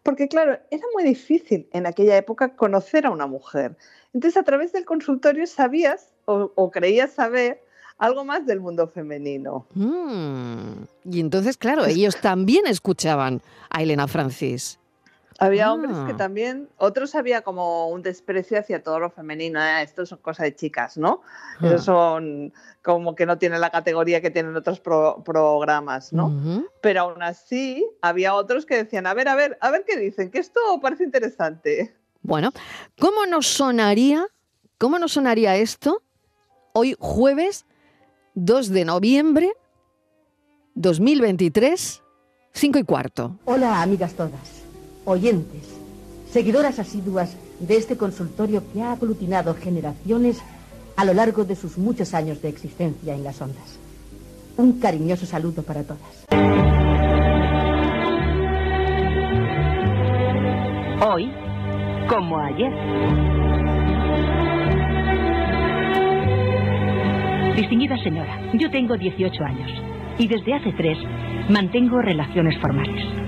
Porque 0.03 0.27
claro, 0.27 0.59
era 0.71 0.83
muy 0.93 1.03
difícil 1.03 1.67
en 1.73 1.85
aquella 1.85 2.17
época 2.17 2.55
conocer 2.55 3.05
a 3.05 3.11
una 3.11 3.27
mujer. 3.27 3.77
Entonces, 4.13 4.37
a 4.37 4.43
través 4.43 4.71
del 4.73 4.85
consultorio 4.85 5.45
sabías 5.47 6.09
o, 6.25 6.71
creías 6.71 7.11
saber 7.11 7.61
algo 7.97 8.23
más 8.25 8.45
del 8.45 8.59
mundo 8.61 8.87
femenino. 8.87 9.67
Mm. 9.73 10.83
Y 11.05 11.19
entonces, 11.19 11.57
claro, 11.57 11.85
ellos 11.85 12.19
también 12.19 12.65
escuchaban 12.67 13.41
a 13.69 13.83
Elena 13.83 14.07
Francis. 14.07 14.79
Había 15.41 15.73
hombres 15.73 15.97
que 16.05 16.11
ah. 16.11 16.17
también, 16.17 16.69
otros 16.77 17.15
había 17.15 17.41
como 17.41 17.87
un 17.87 18.03
desprecio 18.03 18.59
hacia 18.59 18.83
todo 18.83 18.99
lo 18.99 19.09
femenino, 19.09 19.59
¿eh? 19.59 19.81
esto 19.81 20.05
son 20.05 20.19
cosas 20.19 20.43
de 20.43 20.55
chicas, 20.55 20.97
¿no? 20.97 21.23
Ah. 21.59 21.79
son 21.79 22.53
como 22.83 23.15
que 23.15 23.25
no 23.25 23.39
tienen 23.39 23.59
la 23.59 23.71
categoría 23.71 24.21
que 24.21 24.29
tienen 24.29 24.55
otros 24.55 24.79
programas, 24.79 26.13
¿no? 26.13 26.31
Pero 26.83 27.01
aún 27.01 27.23
así, 27.23 27.83
había 28.03 28.35
otros 28.35 28.67
que 28.67 28.75
decían, 28.75 29.07
a 29.07 29.15
ver, 29.15 29.27
a 29.29 29.33
ver, 29.33 29.57
a 29.61 29.71
ver 29.71 29.83
qué 29.83 29.97
dicen, 29.97 30.29
que 30.29 30.37
esto 30.37 30.59
parece 30.79 31.05
interesante. 31.05 31.91
Bueno, 32.21 32.51
¿cómo 32.99 33.25
nos 33.25 33.47
sonaría, 33.47 34.27
cómo 34.77 34.99
nos 34.99 35.13
sonaría 35.13 35.55
esto 35.55 36.03
hoy 36.73 36.95
jueves 36.99 37.65
2 38.35 38.69
de 38.69 38.85
noviembre 38.85 39.53
2023, 40.75 42.03
5 42.53 42.77
y 42.77 42.83
cuarto? 42.83 43.39
Hola, 43.45 43.81
amigas 43.81 44.13
todas 44.13 44.60
oyentes, 45.11 45.63
seguidoras 46.31 46.79
asiduas 46.79 47.35
de 47.59 47.77
este 47.77 47.97
consultorio 47.97 48.63
que 48.73 48.81
ha 48.81 48.93
aglutinado 48.93 49.53
generaciones 49.53 50.41
a 50.95 51.05
lo 51.05 51.13
largo 51.13 51.43
de 51.43 51.55
sus 51.55 51.77
muchos 51.77 52.13
años 52.13 52.41
de 52.41 52.49
existencia 52.49 53.13
en 53.13 53.23
las 53.23 53.41
ondas. 53.41 53.77
Un 54.57 54.79
cariñoso 54.79 55.25
saludo 55.25 55.63
para 55.63 55.83
todas. 55.83 56.25
Hoy, 61.03 61.31
como 62.07 62.37
ayer. 62.39 62.71
Distinguida 67.55 67.97
señora, 68.03 68.51
yo 68.53 68.69
tengo 68.71 68.97
18 68.97 69.43
años 69.43 69.71
y 70.17 70.27
desde 70.27 70.53
hace 70.53 70.71
tres 70.73 70.97
mantengo 71.49 72.01
relaciones 72.01 72.59
formales. 72.61 73.20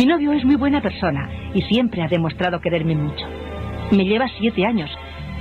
Mi 0.00 0.06
novio 0.06 0.32
es 0.32 0.46
muy 0.46 0.56
buena 0.56 0.80
persona 0.80 1.28
y 1.52 1.60
siempre 1.60 2.00
ha 2.00 2.08
demostrado 2.08 2.62
quererme 2.62 2.94
mucho. 2.94 3.26
Me 3.90 4.06
lleva 4.06 4.30
siete 4.38 4.64
años 4.64 4.88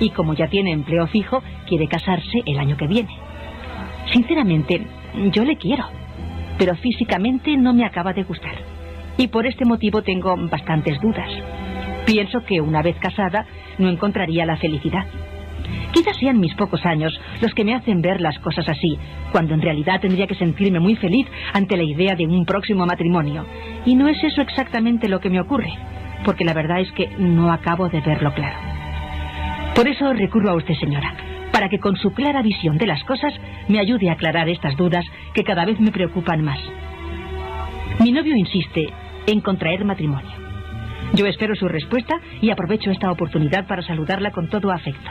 y 0.01 0.10
como 0.10 0.34
ya 0.34 0.50
tiene 0.50 0.74
empleo 0.74 1.08
fijo, 1.08 1.42
quiere 1.66 1.88
casarse 1.88 2.44
el 2.46 2.60
año 2.60 2.75
que 2.75 2.86
viene. 2.86 3.16
Sinceramente, 4.12 4.86
yo 5.32 5.46
le 5.46 5.56
quiero, 5.56 5.86
pero 6.58 6.75
físicamente 6.75 7.56
no 7.56 7.74
me 7.74 7.86
acaba 7.86 8.12
de 8.12 8.24
gustar. 8.24 8.56
Y 9.16 9.28
por 9.28 9.48
este 9.48 9.63
motivo 9.63 10.01
tengo 10.01 10.36
bastantes 10.51 11.00
dudas. 11.00 11.30
Pienso 12.06 12.44
que 12.44 12.60
una 12.60 12.82
vez 12.82 12.98
casada 13.00 13.46
no 13.78 13.88
encontraría 13.88 14.46
la 14.46 14.58
felicidad. 14.58 15.06
Quizás 15.91 16.17
sean 16.17 16.39
mis 16.39 16.53
pocos 16.53 16.86
años 16.86 17.19
los 17.41 17.53
que 17.53 17.63
me 17.63 17.74
hacen 17.74 18.01
ver 18.01 18.22
las 18.22 18.38
cosas 18.39 18.67
así, 18.69 18.98
cuando 19.31 19.53
en 19.55 19.62
realidad 19.62 20.00
tendría 20.00 20.27
que 20.27 20.36
sentirme 20.36 20.79
muy 20.79 20.96
feliz 20.96 21.27
ante 21.53 21.77
la 21.77 21.84
idea 21.84 22.15
de 22.15 22.27
un 22.27 22.46
próximo 22.46 22.86
matrimonio. 22.86 23.46
Y 23.86 23.96
no 23.96 24.08
es 24.08 24.24
eso 24.24 24.41
exactamente 24.41 25.10
lo 25.10 25.19
que 25.19 25.29
me 25.29 25.41
ocurre, 25.41 25.74
porque 26.25 26.46
la 26.46 26.53
verdad 26.53 26.79
es 26.79 26.91
que 26.91 27.08
no 27.17 27.51
acabo 27.51 27.89
de 27.89 28.01
verlo 28.01 28.34
claro. 28.34 28.58
Por 29.75 29.88
eso 29.88 30.13
recurro 30.13 30.51
a 30.51 30.55
usted, 30.55 30.75
señora, 30.75 31.13
para 31.51 31.69
que 31.69 31.79
con 31.79 31.96
su 31.98 32.12
clara 32.12 32.41
visión 32.41 32.77
de 32.77 32.88
las 32.88 33.03
cosas 33.03 33.34
me 33.67 33.79
ayude 33.79 34.10
a 34.10 34.13
aclarar 34.13 34.48
estas 34.48 34.75
dudas 34.77 35.05
que 35.34 35.43
cada 35.43 35.65
vez 35.65 35.79
me 35.79 35.91
preocupan 35.91 36.43
más. 36.43 36.60
Mi 38.00 38.12
novio 38.12 38.36
insiste 38.36 38.89
en 39.25 39.41
contraer 39.41 39.84
matrimonio. 39.86 40.31
Yo 41.13 41.25
espero 41.25 41.55
su 41.55 41.67
respuesta 41.67 42.15
y 42.41 42.51
aprovecho 42.51 42.91
esta 42.91 43.12
oportunidad 43.12 43.65
para 43.67 43.81
saludarla 43.81 44.31
con 44.31 44.48
todo 44.50 44.72
afecto. 44.72 45.10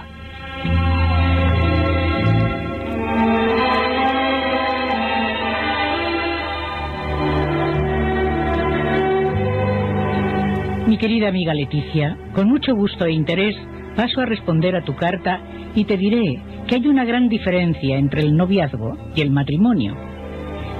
Mi 10.87 10.97
querida 10.97 11.29
amiga 11.29 11.53
Leticia, 11.55 12.17
con 12.35 12.49
mucho 12.49 12.75
gusto 12.75 13.05
e 13.05 13.13
interés 13.13 13.55
paso 13.95 14.21
a 14.21 14.27
responder 14.27 14.75
a 14.75 14.85
tu 14.85 14.95
carta 14.95 15.41
y 15.75 15.85
te 15.85 15.97
diré 15.97 16.41
que 16.67 16.77
hay 16.77 16.87
una 16.87 17.05
gran 17.05 17.29
diferencia 17.29 17.99
entre 17.99 18.23
el 18.23 18.37
noviazgo 18.37 18.97
y 19.15 19.21
el 19.21 19.31
matrimonio. 19.31 19.97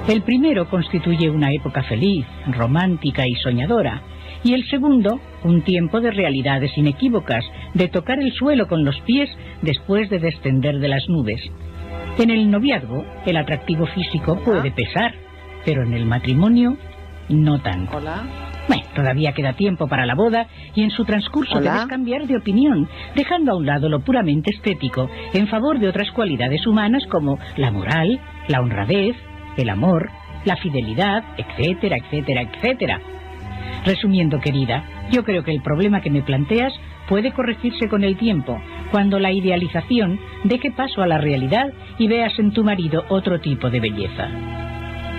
El 0.07 0.23
primero 0.23 0.69
constituye 0.69 1.29
una 1.29 1.53
época 1.53 1.83
feliz, 1.83 2.25
romántica 2.47 3.27
y 3.27 3.35
soñadora, 3.35 4.01
y 4.43 4.53
el 4.53 4.67
segundo, 4.69 5.19
un 5.43 5.61
tiempo 5.61 5.99
de 5.99 6.11
realidades 6.11 6.77
inequívocas, 6.77 7.43
de 7.73 7.87
tocar 7.87 8.19
el 8.19 8.31
suelo 8.33 8.67
con 8.67 8.85
los 8.85 8.99
pies 9.01 9.29
después 9.61 10.09
de 10.09 10.19
descender 10.19 10.79
de 10.79 10.87
las 10.87 11.07
nubes. 11.09 11.41
En 12.17 12.29
el 12.29 12.49
noviazgo, 12.49 13.05
el 13.25 13.37
atractivo 13.37 13.85
físico 13.87 14.39
puede 14.43 14.71
pesar, 14.71 15.13
pero 15.65 15.83
en 15.83 15.93
el 15.93 16.05
matrimonio, 16.05 16.77
no 17.29 17.59
tanto. 17.61 17.97
Hola. 17.97 18.23
Bueno, 18.67 18.83
todavía 18.93 19.33
queda 19.33 19.53
tiempo 19.53 19.87
para 19.87 20.05
la 20.05 20.13
boda 20.13 20.47
y 20.75 20.83
en 20.83 20.91
su 20.91 21.03
transcurso 21.03 21.59
debes 21.59 21.85
cambiar 21.87 22.27
de 22.27 22.37
opinión, 22.37 22.87
dejando 23.15 23.51
a 23.51 23.55
un 23.55 23.65
lado 23.65 23.89
lo 23.89 24.01
puramente 24.01 24.51
estético 24.51 25.09
en 25.33 25.47
favor 25.47 25.79
de 25.79 25.89
otras 25.89 26.11
cualidades 26.11 26.67
humanas 26.67 27.03
como 27.09 27.39
la 27.57 27.71
moral, 27.71 28.19
la 28.47 28.61
honradez, 28.61 29.15
el 29.57 29.69
amor, 29.69 30.09
la 30.45 30.55
fidelidad, 30.57 31.23
etcétera, 31.37 31.97
etcétera, 31.97 32.41
etcétera. 32.43 33.01
Resumiendo, 33.85 34.39
querida, 34.39 34.83
yo 35.11 35.23
creo 35.23 35.43
que 35.43 35.51
el 35.51 35.61
problema 35.61 36.01
que 36.01 36.09
me 36.09 36.21
planteas 36.21 36.73
puede 37.07 37.31
corregirse 37.31 37.87
con 37.87 38.03
el 38.03 38.17
tiempo, 38.17 38.61
cuando 38.91 39.19
la 39.19 39.31
idealización 39.31 40.19
deje 40.43 40.71
paso 40.71 41.01
a 41.01 41.07
la 41.07 41.17
realidad 41.17 41.71
y 41.97 42.07
veas 42.07 42.37
en 42.37 42.51
tu 42.51 42.63
marido 42.63 43.05
otro 43.09 43.39
tipo 43.39 43.69
de 43.69 43.79
belleza. 43.79 44.27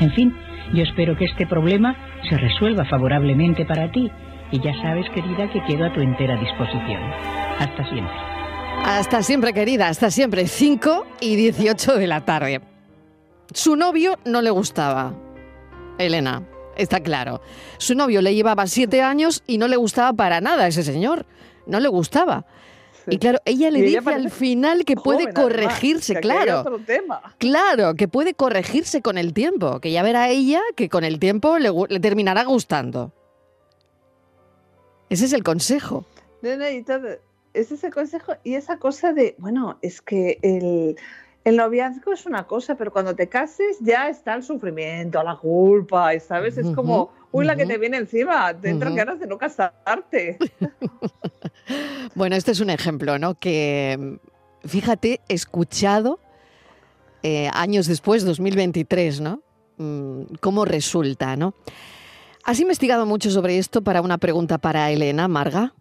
En 0.01 0.13
fin, 0.13 0.35
yo 0.73 0.83
espero 0.83 1.17
que 1.17 1.25
este 1.25 1.47
problema 1.47 1.97
se 2.29 2.37
resuelva 2.37 2.85
favorablemente 2.85 3.65
para 3.65 3.91
ti 3.91 4.11
y 4.53 4.61
ya 4.61 4.75
sabes, 4.83 5.09
querida, 5.11 5.51
que 5.51 5.63
quedo 5.65 5.87
a 5.87 5.93
tu 5.93 6.01
entera 6.01 6.37
disposición. 6.37 7.03
Hasta 7.59 7.85
siempre. 7.89 8.15
Hasta 8.85 9.23
siempre, 9.23 9.53
querida, 9.53 9.89
hasta 9.89 10.11
siempre. 10.11 10.47
5 10.47 11.07
y 11.21 11.37
18 11.37 11.97
de 11.97 12.07
la 12.07 12.25
tarde. 12.25 12.61
Su 13.53 13.77
novio 13.77 14.19
no 14.25 14.43
le 14.43 14.51
gustaba. 14.51 15.13
Elena 15.99 16.43
está 16.81 17.01
claro. 17.01 17.41
Su 17.79 17.95
novio 17.95 18.23
le 18.23 18.35
llevaba 18.35 18.67
siete 18.67 19.03
años 19.03 19.43
y 19.47 19.59
no 19.59 19.69
le 19.69 19.77
gustaba 19.77 20.13
para 20.13 20.41
nada 20.41 20.65
a 20.65 20.69
ese 20.69 20.83
señor. 20.83 21.27
No 21.67 21.81
le 21.81 21.89
gustaba. 21.89 22.47
Y 23.09 23.19
claro, 23.19 23.39
ella 23.45 23.71
le 23.71 23.83
dice 23.83 24.11
al 24.11 24.31
final 24.31 24.85
que 24.85 24.97
puede 24.97 25.33
corregirse, 25.33 26.21
claro. 26.21 26.65
Claro, 27.39 27.95
que 27.95 28.09
puede 28.09 28.35
corregirse 28.35 29.03
con 29.03 29.19
el 29.19 29.33
tiempo, 29.33 29.81
que 29.81 29.91
ya 29.91 30.03
verá 30.03 30.29
ella 30.29 30.61
que 30.77 30.89
con 30.89 31.05
el 31.05 31.19
tiempo 31.19 31.59
le, 31.59 32.01
terminará 32.01 32.45
gustando. 32.45 33.13
Ese 35.09 35.25
es 35.25 35.33
el 35.33 35.43
consejo. 35.43 36.05
ese 36.43 37.75
es 37.75 37.85
el 37.85 37.93
consejo 37.93 38.35
y 38.45 38.55
esa 38.55 38.79
cosa 38.79 39.13
de, 39.13 39.35
bueno, 39.39 39.79
es 39.83 40.01
que 40.01 40.39
el, 40.43 40.97
el 41.45 41.57
noviazgo 41.57 42.13
es 42.13 42.27
una 42.27 42.47
cosa, 42.47 42.75
pero 42.75 42.93
cuando 42.93 43.15
te 43.15 43.29
cases 43.29 43.79
ya 43.81 44.09
está 44.09 44.35
el 44.35 44.43
sufrimiento, 44.43 45.23
la 45.23 45.37
culpa, 45.37 46.19
¿sabes? 46.21 46.59
Es 46.59 46.71
como, 46.75 47.13
uy, 47.33 47.47
la 47.47 47.57
que 47.57 47.67
te 47.67 47.79
viene 47.79 47.97
encima, 47.97 48.55
te 48.55 48.71
entran 48.71 48.95
ganas 48.95 49.19
de 49.19 49.27
no 49.27 49.39
casarte. 49.39 50.39
bueno, 52.15 52.37
este 52.37 52.53
es 52.53 52.61
un 52.61 52.71
ejemplo, 52.71 53.19
¿no? 53.19 53.35
Que, 53.37 54.19
fíjate, 54.65 55.21
escuchado 55.29 56.21
eh, 57.23 57.49
años 57.55 57.87
después, 57.87 58.25
2023, 58.25 59.21
¿no? 59.21 59.43
Mm, 59.79 60.23
¿Cómo 60.41 60.67
resulta, 60.67 61.37
no? 61.37 61.55
¿Has 62.45 62.61
investigado 62.61 63.07
mucho 63.07 63.31
sobre 63.31 63.59
esto 63.59 63.83
para 63.83 64.03
una 64.03 64.19
pregunta 64.19 64.59
para 64.59 64.91
Elena, 64.91 65.29
Marga? 65.29 65.75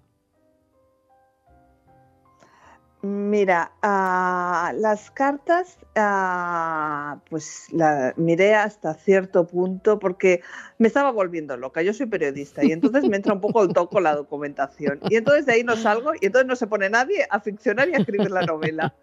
Mira, 3.02 3.72
ah, 3.82 4.74
las 4.76 5.10
cartas, 5.10 5.78
ah, 5.96 7.22
pues 7.30 7.68
la 7.72 8.14
miré 8.18 8.56
hasta 8.56 8.94
cierto 8.94 9.48
punto 9.48 10.00
porque 10.00 10.42
me 10.80 10.88
estaba 10.88 11.12
volviendo 11.12 11.56
loca. 11.56 11.82
Yo 11.82 11.94
soy 11.94 12.08
periodista 12.08 12.62
y 12.62 12.74
entonces 12.74 13.08
me 13.08 13.16
entra 13.16 13.34
un 13.34 13.40
poco 13.40 13.64
el 13.64 13.72
toco 13.72 14.02
la 14.02 14.16
documentación. 14.16 15.00
Y 15.10 15.16
entonces 15.16 15.46
de 15.46 15.54
ahí 15.54 15.64
no 15.64 15.78
salgo 15.78 16.12
y 16.20 16.26
entonces 16.26 16.46
no 16.46 16.58
se 16.58 16.68
pone 16.68 16.90
nadie 16.90 17.26
a 17.30 17.40
ficcionar 17.40 17.88
y 17.88 17.94
a 17.94 18.00
escribir 18.00 18.32
la 18.32 18.42
novela. 18.42 18.94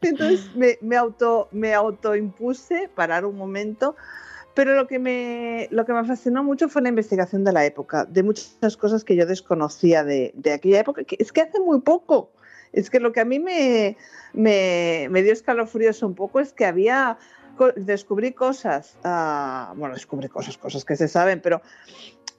Entonces 0.00 0.48
me, 0.56 0.78
me, 0.80 0.96
auto, 0.96 1.48
me 1.52 1.74
autoimpuse 1.74 2.88
parar 2.94 3.26
un 3.26 3.36
momento. 3.36 3.94
Pero 4.54 4.74
lo 4.74 4.88
que, 4.88 4.98
me, 4.98 5.68
lo 5.70 5.84
que 5.84 5.92
me 5.92 6.04
fascinó 6.04 6.42
mucho 6.42 6.68
fue 6.68 6.82
la 6.82 6.88
investigación 6.88 7.44
de 7.44 7.52
la 7.52 7.64
época, 7.64 8.06
de 8.06 8.24
muchas 8.24 8.76
cosas 8.76 9.04
que 9.04 9.14
yo 9.14 9.24
desconocía 9.24 10.02
de, 10.02 10.32
aquella 10.52 10.80
época, 10.80 11.04
que 11.04 11.14
es 11.20 11.30
que 11.30 11.42
hace 11.42 11.60
muy 11.60 11.80
poco 11.80 12.32
es 12.72 12.90
que 12.90 13.00
lo 13.00 13.12
que 13.12 13.20
a 13.20 13.24
mí 13.24 13.38
me, 13.38 13.96
me, 14.32 15.22
dio 15.22 15.32
escalofríos 15.32 16.02
un 16.02 16.14
poco 16.14 16.40
es 16.40 16.52
que 16.52 16.64
había, 16.64 17.18
descubrí 17.76 18.32
cosas, 18.32 18.96
ah, 19.04 19.72
bueno, 19.76 19.94
descubrí 19.94 20.28
cosas, 20.28 20.58
cosas 20.58 20.84
que 20.84 20.96
se 20.96 21.08
saben, 21.08 21.40
pero 21.40 21.62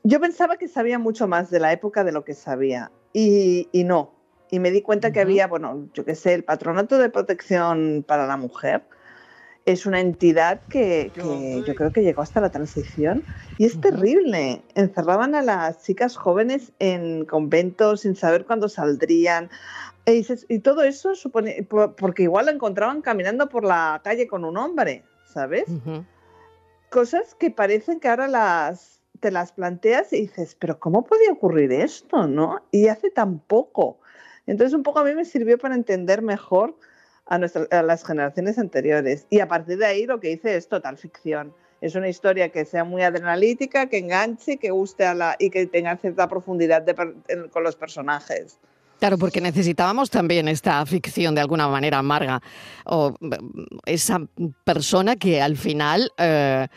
yo 0.03 0.19
pensaba 0.19 0.57
que 0.57 0.67
sabía 0.67 0.99
mucho 0.99 1.27
más 1.27 1.49
de 1.49 1.59
la 1.59 1.73
época 1.73 2.03
de 2.03 2.11
lo 2.11 2.23
que 2.23 2.33
sabía 2.33 2.91
y, 3.13 3.67
no. 3.85 4.13
Y 4.51 4.59
me 4.59 4.71
di 4.71 4.81
cuenta 4.81 5.11
que 5.11 5.19
había, 5.19 5.47
bueno, 5.47 5.89
yo 5.93 6.05
qué 6.05 6.15
sé, 6.15 6.33
el 6.33 6.43
Patronato 6.43 6.97
de 6.97 7.09
Protección 7.09 8.03
para 8.07 8.25
la 8.25 8.37
Mujer, 8.37 8.83
es 9.65 9.85
una 9.85 9.99
entidad 9.99 10.61
que, 10.69 11.11
yo 11.15 11.75
creo 11.75 11.91
que 11.91 12.01
llegó 12.01 12.23
hasta 12.23 12.41
la 12.41 12.49
transición 12.49 13.23
y 13.59 13.65
es 13.65 13.79
terrible. 13.79 14.63
Encerraban 14.73 15.35
a 15.35 15.43
las 15.43 15.83
chicas 15.83 16.15
jóvenes 16.15 16.71
en 16.79 17.25
conventos 17.25 18.01
sin 18.01 18.15
saber 18.15 18.45
cuándo 18.45 18.69
saldrían. 18.69 19.51
E 20.09 20.25
y, 20.49 20.59
todo 20.59 20.83
eso 20.83 21.13
supone, 21.13 21.67
porque 21.97 22.23
igual 22.23 22.47
la 22.47 22.51
encontraban 22.51 23.01
caminando 23.01 23.47
por 23.47 23.63
la 23.63 24.01
calle 24.03 24.27
con 24.27 24.43
un 24.43 24.57
hombre, 24.57 25.03
¿sabes? 25.25 25.65
Cosas 26.89 27.35
que 27.35 27.51
parecen 27.51 27.99
que 27.99 28.07
ahora 28.07 28.27
las, 28.27 29.01
te 29.19 29.29
las 29.29 29.51
planteas 29.51 30.11
y 30.11 30.21
dices, 30.21 30.55
pero 30.59 30.79
¿cómo 30.79 31.05
podía 31.05 31.31
ocurrir 31.31 31.71
esto, 31.71 32.27
no? 32.27 32.63
Y 32.71 32.87
hace 32.87 33.11
tan 33.11 33.37
poco. 33.39 33.99
Entonces 34.47 34.73
un 34.73 34.81
poco 34.81 34.99
a 34.99 35.03
mí 35.03 35.13
me 35.13 35.25
sirvió 35.25 35.59
para 35.59 35.75
entender 35.75 36.23
mejor 36.23 36.75
a, 37.27 37.35
a 37.35 37.83
las 37.83 38.03
generaciones 38.03 38.57
anteriores. 38.57 39.27
Y 39.29 39.41
a 39.41 39.47
partir 39.47 39.77
de 39.77 39.85
ahí 39.85 40.07
lo 40.07 40.19
que 40.19 40.31
hice 40.31 40.55
es 40.55 40.67
total 40.67 40.97
ficción. 40.97 41.53
Es 41.81 41.93
una 41.93 42.09
historia 42.09 42.49
que 42.49 42.65
sea 42.65 42.83
muy 42.83 43.03
adrenalítica, 43.03 43.87
que 43.87 43.99
enganche, 43.99 44.57
que 44.57 44.71
guste 44.71 45.05
a 45.05 45.13
la 45.13 45.35
y 45.37 45.51
que 45.51 45.67
tenga 45.67 45.95
cierta 45.97 46.27
profundidad 46.27 46.83
con 47.51 47.63
los 47.63 47.75
personajes. 47.75 48.57
Claro, 48.99 49.17
porque 49.17 49.39
necesitábamos 49.39 50.09
también 50.09 50.49
esta 50.49 50.85
ficción 50.85 51.33
de 51.33 51.41
alguna 51.41 51.69
manera 51.69 51.99
amarga, 51.99 52.41
o 52.85 53.15
mm, 53.19 53.31
esa 53.85 54.19
persona 54.65 55.15
que 55.15 55.41
al 55.41 55.55
final, 55.55 56.11
eh, 56.17 56.67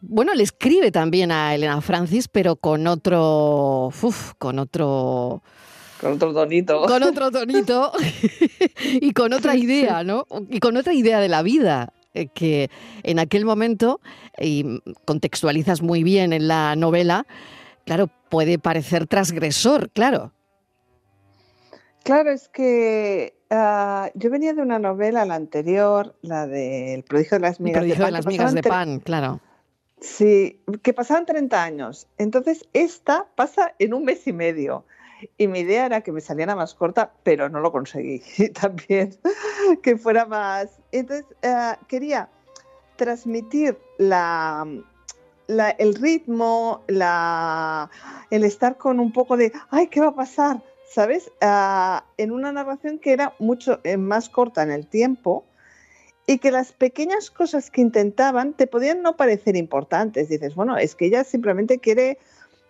bueno, 0.00 0.34
le 0.34 0.42
escribe 0.42 0.90
también 0.90 1.30
a 1.30 1.54
Elena 1.54 1.80
Francis, 1.80 2.26
pero 2.26 2.56
con 2.56 2.86
otro, 2.86 3.86
uf, 3.86 4.32
con 4.38 4.58
otro... 4.58 5.42
Con 6.00 6.14
otro 6.14 6.34
tonito. 6.34 6.82
Con 6.86 7.04
otro 7.04 7.30
tonito 7.30 7.92
y 9.00 9.12
con 9.12 9.32
otra 9.32 9.54
idea, 9.54 10.02
¿no? 10.02 10.26
Y 10.50 10.58
con 10.58 10.76
otra 10.76 10.94
idea 10.94 11.20
de 11.20 11.28
la 11.28 11.42
vida 11.42 11.92
eh, 12.12 12.26
que 12.26 12.70
en 13.04 13.20
aquel 13.20 13.44
momento, 13.44 14.00
y 14.36 14.80
contextualizas 15.04 15.80
muy 15.80 16.02
bien 16.02 16.32
en 16.32 16.48
la 16.48 16.74
novela, 16.74 17.24
claro, 17.84 18.10
puede 18.30 18.58
parecer 18.58 19.06
transgresor, 19.06 19.90
claro. 19.90 20.32
Claro, 22.04 22.30
es 22.30 22.48
que 22.48 23.34
ah, 23.50 24.10
yo 24.14 24.30
venía 24.30 24.54
de 24.54 24.62
una 24.62 24.78
novela, 24.78 25.24
la 25.24 25.34
anterior, 25.34 26.14
la 26.22 26.46
del 26.46 27.02
prodigio 27.04 27.36
de 27.38 27.42
las 27.42 27.60
migas 27.60 27.84
de 27.84 27.94
pan. 27.94 28.04
de 28.06 28.10
las 28.10 28.26
migas 28.26 28.54
de 28.54 28.62
pan, 28.62 29.00
claro. 29.00 29.40
Sí, 30.00 30.60
que 30.82 30.92
pasaban 30.92 31.26
30 31.26 31.62
años. 31.62 32.08
Entonces, 32.18 32.68
esta 32.72 33.26
pasa 33.36 33.74
en 33.78 33.94
un 33.94 34.04
mes 34.04 34.26
y 34.26 34.32
medio. 34.32 34.84
Y 35.38 35.46
mi 35.46 35.60
idea 35.60 35.86
era 35.86 36.00
que 36.00 36.10
me 36.10 36.20
saliera 36.20 36.56
más 36.56 36.74
corta, 36.74 37.12
pero 37.22 37.48
no 37.48 37.60
lo 37.60 37.70
conseguí 37.70 38.20
también, 38.60 39.16
que 39.82 39.96
fuera 39.96 40.26
más. 40.26 40.80
Entonces, 40.90 41.26
ah, 41.44 41.78
quería 41.86 42.28
transmitir 42.96 43.78
la, 43.98 44.66
el 45.46 45.94
ritmo, 45.94 46.82
la, 46.88 47.88
el 48.30 48.42
estar 48.42 48.76
con 48.76 48.98
un 48.98 49.12
poco 49.12 49.36
de, 49.36 49.52
ay, 49.70 49.86
¿qué 49.86 50.00
va 50.00 50.08
a 50.08 50.14
pasar? 50.14 50.62
¿Sabes? 50.92 51.32
Ah, 51.40 52.04
en 52.18 52.32
una 52.32 52.52
narración 52.52 52.98
que 52.98 53.12
era 53.12 53.34
mucho 53.38 53.80
eh, 53.82 53.96
más 53.96 54.28
corta 54.28 54.62
en 54.62 54.70
el 54.70 54.86
tiempo 54.86 55.44
y 56.26 56.38
que 56.38 56.50
las 56.50 56.72
pequeñas 56.72 57.30
cosas 57.30 57.70
que 57.70 57.80
intentaban 57.80 58.52
te 58.52 58.66
podían 58.66 59.02
no 59.02 59.16
parecer 59.16 59.56
importantes. 59.56 60.28
Dices, 60.28 60.54
bueno, 60.54 60.76
es 60.76 60.94
que 60.94 61.06
ella 61.06 61.24
simplemente 61.24 61.78
quiere 61.78 62.18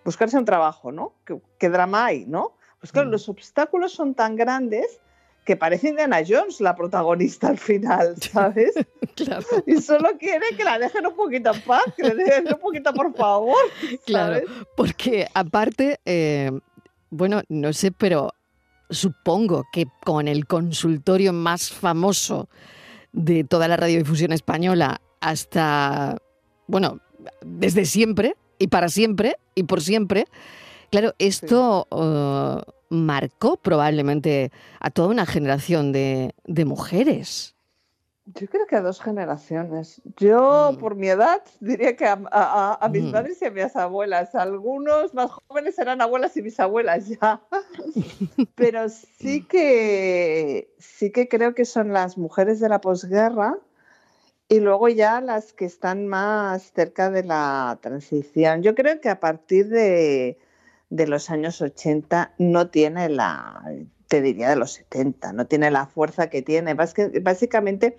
buscarse 0.04 0.38
un 0.38 0.44
trabajo, 0.44 0.92
¿no? 0.92 1.14
¿Qué, 1.58 1.68
drama 1.68 2.06
hay, 2.06 2.24
no? 2.26 2.52
Pues 2.80 2.92
claro, 2.92 3.08
mm. 3.08 3.12
los 3.12 3.28
obstáculos 3.28 3.92
son 3.92 4.14
tan 4.14 4.36
grandes 4.36 5.00
que 5.44 5.56
parece 5.56 5.88
Indiana 5.88 6.20
Jones 6.26 6.60
la 6.60 6.76
protagonista 6.76 7.48
al 7.48 7.58
final, 7.58 8.14
¿sabes? 8.20 8.74
claro. 9.16 9.44
Y 9.66 9.82
solo 9.82 10.10
quiere 10.16 10.46
que 10.56 10.62
la 10.62 10.78
dejen 10.78 11.06
un 11.08 11.16
poquito 11.16 11.52
en 11.52 11.60
paz, 11.62 11.82
que 11.96 12.04
le 12.04 12.14
dejen 12.14 12.46
un 12.52 12.60
poquito 12.60 12.94
por 12.94 13.12
favor. 13.14 13.56
Claro, 14.06 14.46
porque 14.76 15.26
aparte, 15.34 15.98
eh, 16.04 16.52
bueno, 17.12 17.42
no 17.50 17.74
sé, 17.74 17.92
pero 17.92 18.32
supongo 18.88 19.64
que 19.70 19.86
con 20.02 20.28
el 20.28 20.46
consultorio 20.46 21.34
más 21.34 21.70
famoso 21.70 22.48
de 23.12 23.44
toda 23.44 23.68
la 23.68 23.76
radiodifusión 23.76 24.32
española 24.32 25.02
hasta, 25.20 26.16
bueno, 26.66 27.00
desde 27.44 27.84
siempre 27.84 28.34
y 28.58 28.68
para 28.68 28.88
siempre 28.88 29.36
y 29.54 29.64
por 29.64 29.82
siempre, 29.82 30.24
claro, 30.90 31.12
esto 31.18 31.86
uh, 31.90 32.62
marcó 32.88 33.58
probablemente 33.58 34.50
a 34.80 34.90
toda 34.90 35.08
una 35.08 35.26
generación 35.26 35.92
de 35.92 36.32
mujeres. 36.64 37.54
Yo 38.24 38.46
creo 38.46 38.66
que 38.66 38.76
a 38.76 38.80
dos 38.80 39.00
generaciones. 39.00 40.00
Yo, 40.16 40.72
mm. 40.72 40.76
por 40.78 40.94
mi 40.94 41.08
edad, 41.08 41.42
diría 41.60 41.96
que 41.96 42.06
a, 42.06 42.88
mis 42.92 43.04
mm. 43.04 43.12
padres 43.12 43.42
y 43.42 43.46
a 43.46 43.50
mis 43.50 43.74
abuelas. 43.74 44.34
Algunos 44.34 45.12
más 45.12 45.30
jóvenes 45.30 45.78
eran 45.78 46.00
abuelas 46.00 46.36
y 46.36 46.42
bisabuelas 46.42 47.08
ya. 47.08 47.42
Pero 48.54 48.88
sí 48.88 49.44
que, 49.44 50.72
sí 50.78 51.10
que 51.10 51.28
creo 51.28 51.54
que 51.54 51.64
son 51.64 51.92
las 51.92 52.16
mujeres 52.16 52.60
de 52.60 52.68
la 52.68 52.80
posguerra 52.80 53.58
y 54.48 54.60
luego 54.60 54.88
ya 54.88 55.20
las 55.20 55.52
que 55.52 55.64
están 55.64 56.06
más 56.06 56.72
cerca 56.74 57.10
de 57.10 57.24
la 57.24 57.78
transición. 57.82 58.62
Yo 58.62 58.76
creo 58.76 59.00
que 59.00 59.08
a 59.08 59.18
partir 59.18 59.68
de, 59.68 60.38
de 60.90 61.06
los 61.08 61.28
años 61.28 61.60
80 61.60 62.34
no 62.38 62.70
tiene 62.70 63.08
la 63.08 63.64
te 64.12 64.20
diría 64.20 64.50
de 64.50 64.56
los 64.56 64.72
70, 64.72 65.32
no 65.32 65.46
tiene 65.46 65.70
la 65.70 65.86
fuerza 65.86 66.28
que 66.28 66.42
tiene. 66.42 66.74
Básicamente 66.74 67.96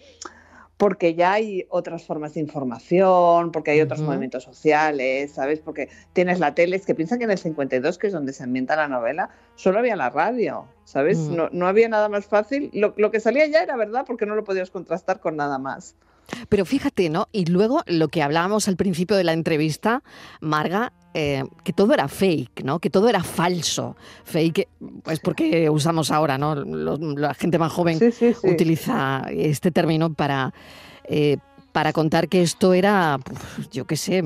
porque 0.78 1.16
ya 1.16 1.34
hay 1.34 1.66
otras 1.70 2.06
formas 2.06 2.36
de 2.36 2.40
información, 2.40 3.52
porque 3.52 3.72
hay 3.72 3.82
otros 3.82 4.00
movimientos 4.02 4.44
sociales, 4.44 5.32
¿sabes? 5.32 5.60
Porque 5.60 5.90
tienes 6.14 6.40
la 6.40 6.54
tele, 6.54 6.76
es 6.76 6.86
que 6.86 6.94
piensan 6.94 7.18
que 7.18 7.24
en 7.24 7.32
el 7.32 7.40
52, 7.40 7.98
que 7.98 8.08
es 8.08 8.14
donde 8.14 8.32
se 8.32 8.44
ambienta 8.44 8.76
la 8.76 8.88
novela, 8.88 9.32
solo 9.56 9.80
había 9.80 9.96
la 9.96 10.12
radio, 10.12 10.68
¿sabes? 10.84 11.18
no, 11.18 11.68
había 11.68 11.90
nada 11.90 12.10
más 12.10 12.28
fácil. 12.28 12.70
Lo, 12.74 12.94
lo, 12.96 13.10
que 13.10 13.20
salía 13.20 13.48
ya 13.48 13.64
era 13.64 13.76
verdad 13.76 14.04
porque 14.06 14.28
no 14.28 14.36
lo 14.36 14.44
podías 14.44 14.70
contrastar 14.70 15.20
con 15.20 15.36
nada 15.36 15.58
más. 15.58 15.96
Pero 16.50 16.66
fíjate, 16.66 17.10
¿no? 17.10 17.28
Y 17.32 17.46
luego 17.46 17.82
lo 17.88 18.08
que 18.08 18.22
hablábamos 18.22 18.68
al 18.68 18.76
principio 18.76 19.18
de 19.18 19.24
la 19.24 19.34
entrevista, 19.34 20.04
Marga, 20.42 20.94
eh, 21.14 21.44
que 21.64 21.74
todo 21.74 21.94
era 21.94 22.08
fake, 22.08 22.64
¿no? 22.64 22.80
Que 22.80 22.90
todo 22.90 23.08
era 23.08 23.24
falso. 23.24 23.96
Fake, 24.24 24.68
pues 25.04 25.20
porque 25.20 25.70
usamos 25.70 26.12
ahora, 26.12 26.38
¿no? 26.38 26.56
la 26.56 27.34
gente 27.34 27.60
más 27.60 27.72
joven 27.72 28.00
utiliza 28.44 29.24
este 29.30 29.72
término 29.72 30.14
para... 30.14 30.54
Eh, 31.06 31.38
para 31.72 31.92
contar 31.92 32.30
que 32.30 32.44
esto 32.44 32.76
era, 32.76 33.18
yo 33.72 33.86
qué 33.88 33.98
sé, 33.98 34.24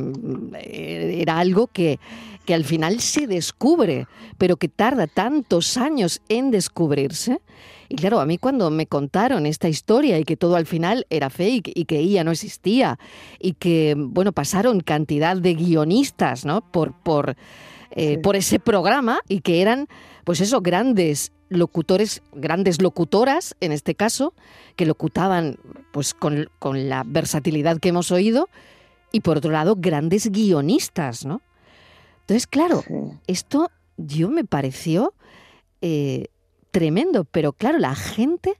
era 0.61 1.39
algo 1.39 1.67
que, 1.67 1.97
que 2.45 2.53
al 2.53 2.65
final 2.65 2.99
se 2.99 3.25
descubre, 3.25 4.05
pero 4.37 4.57
que 4.57 4.67
tarda 4.67 5.07
tantos 5.07 5.77
años 5.77 6.21
en 6.27 6.51
descubrirse 6.51 7.39
y 7.89 7.95
claro, 7.95 8.19
a 8.19 8.25
mí 8.25 8.37
cuando 8.37 8.69
me 8.69 8.87
contaron 8.87 9.45
esta 9.45 9.69
historia 9.69 10.19
y 10.19 10.23
que 10.23 10.37
todo 10.37 10.55
al 10.55 10.65
final 10.65 11.05
era 11.09 11.29
fake 11.29 11.71
y 11.73 11.85
que 11.85 11.99
ella 11.99 12.23
no 12.23 12.31
existía 12.31 12.99
y 13.39 13.53
que, 13.53 13.95
bueno, 13.97 14.31
pasaron 14.31 14.81
cantidad 14.81 15.37
de 15.37 15.53
guionistas, 15.53 16.45
¿no? 16.45 16.61
Por, 16.71 16.93
por, 16.93 17.35
eh, 17.91 18.17
por 18.19 18.35
ese 18.35 18.59
programa 18.59 19.19
y 19.27 19.41
que 19.41 19.61
eran, 19.61 19.87
pues 20.23 20.41
eso, 20.41 20.61
grandes 20.61 21.31
locutores, 21.49 22.21
grandes 22.33 22.81
locutoras 22.81 23.55
en 23.61 23.71
este 23.71 23.95
caso, 23.95 24.33
que 24.75 24.85
locutaban 24.85 25.57
pues 25.91 26.13
con, 26.13 26.49
con 26.59 26.89
la 26.89 27.03
versatilidad 27.05 27.79
que 27.79 27.89
hemos 27.89 28.11
oído 28.11 28.49
y 29.11 29.21
por 29.21 29.37
otro 29.37 29.51
lado 29.51 29.75
grandes 29.77 30.29
guionistas, 30.29 31.25
¿no? 31.25 31.41
Entonces, 32.21 32.45
claro, 32.45 32.83
esto 33.27 33.71
yo 33.95 34.29
me 34.29 34.43
pareció 34.43 35.13
eh, 35.81 36.27
tremendo, 36.71 37.25
pero 37.25 37.53
claro, 37.53 37.77
la 37.79 37.95
gente, 37.95 38.59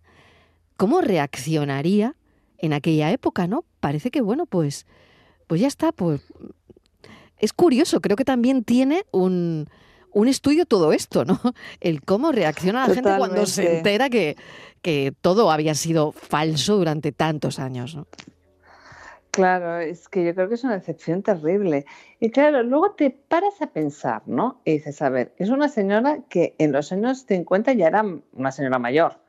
¿cómo 0.76 1.02
reaccionaría 1.02 2.16
en 2.58 2.74
aquella 2.74 3.12
época, 3.12 3.48
no? 3.48 3.64
Parece 3.80 4.12
que, 4.12 4.22
bueno, 4.22 4.46
pues, 4.46 4.86
pues 5.48 5.62
ya 5.62 5.68
está, 5.68 5.92
pues 5.92 6.22
es 7.40 7.54
curioso, 7.54 8.02
creo 8.02 8.16
que 8.16 8.26
también 8.26 8.64
tiene 8.64 9.06
un, 9.12 9.70
un 10.12 10.28
estudio 10.28 10.66
todo 10.66 10.94
esto, 10.94 11.26
¿no? 11.26 11.40
El 11.80 12.02
cómo 12.02 12.32
reacciona 12.32 12.88
la 12.88 12.94
gente 12.94 13.10
cuando 13.18 13.46
se 13.46 13.78
entera 13.78 14.10
que, 14.10 14.36
que 14.82 15.14
todo 15.22 15.52
había 15.52 15.76
sido 15.76 16.12
falso 16.12 16.78
durante 16.78 17.12
tantos 17.12 17.60
años, 17.60 17.96
¿no? 17.96 18.08
Claro, 19.38 19.78
es 19.78 20.10
que 20.10 20.26
yo 20.26 20.34
creo 20.34 20.50
que 20.50 20.56
es 20.56 20.64
una 20.64 20.78
excepción 20.78 21.22
terrible. 21.22 21.86
Y 22.20 22.32
claro, 22.32 22.64
luego 22.64 22.94
te 22.94 23.12
paras 23.12 23.62
a 23.62 23.68
pensar, 23.68 24.24
¿no? 24.26 24.62
Y 24.66 24.72
dices, 24.72 25.00
a 25.04 25.10
ver, 25.10 25.32
es 25.38 25.52
una 25.52 25.70
señora 25.70 26.22
que 26.28 26.56
en 26.58 26.72
los 26.72 26.92
años 26.92 27.24
50 27.28 27.74
ya 27.74 27.86
era 27.86 28.04
una 28.34 28.52
señora 28.52 28.80
mayor. 28.80 29.20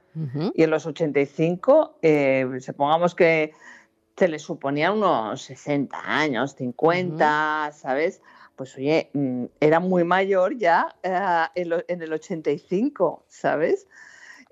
Y 0.54 0.62
en 0.62 0.70
los 0.70 0.86
85, 0.86 1.98
eh, 2.00 2.46
supongamos 2.60 3.14
que 3.14 3.52
se 4.16 4.28
le 4.28 4.38
suponía 4.38 4.92
unos 4.92 5.42
60 5.42 5.98
años, 6.06 6.54
50, 6.54 7.72
¿sabes? 7.74 8.22
Pues 8.56 8.74
oye, 8.78 9.10
mm, 9.12 9.44
era 9.60 9.78
muy 9.78 10.04
mayor 10.04 10.56
ya 10.56 10.96
eh, 11.02 11.80
en 11.86 12.02
el 12.02 12.12
85, 12.14 13.26
¿sabes? 13.28 13.86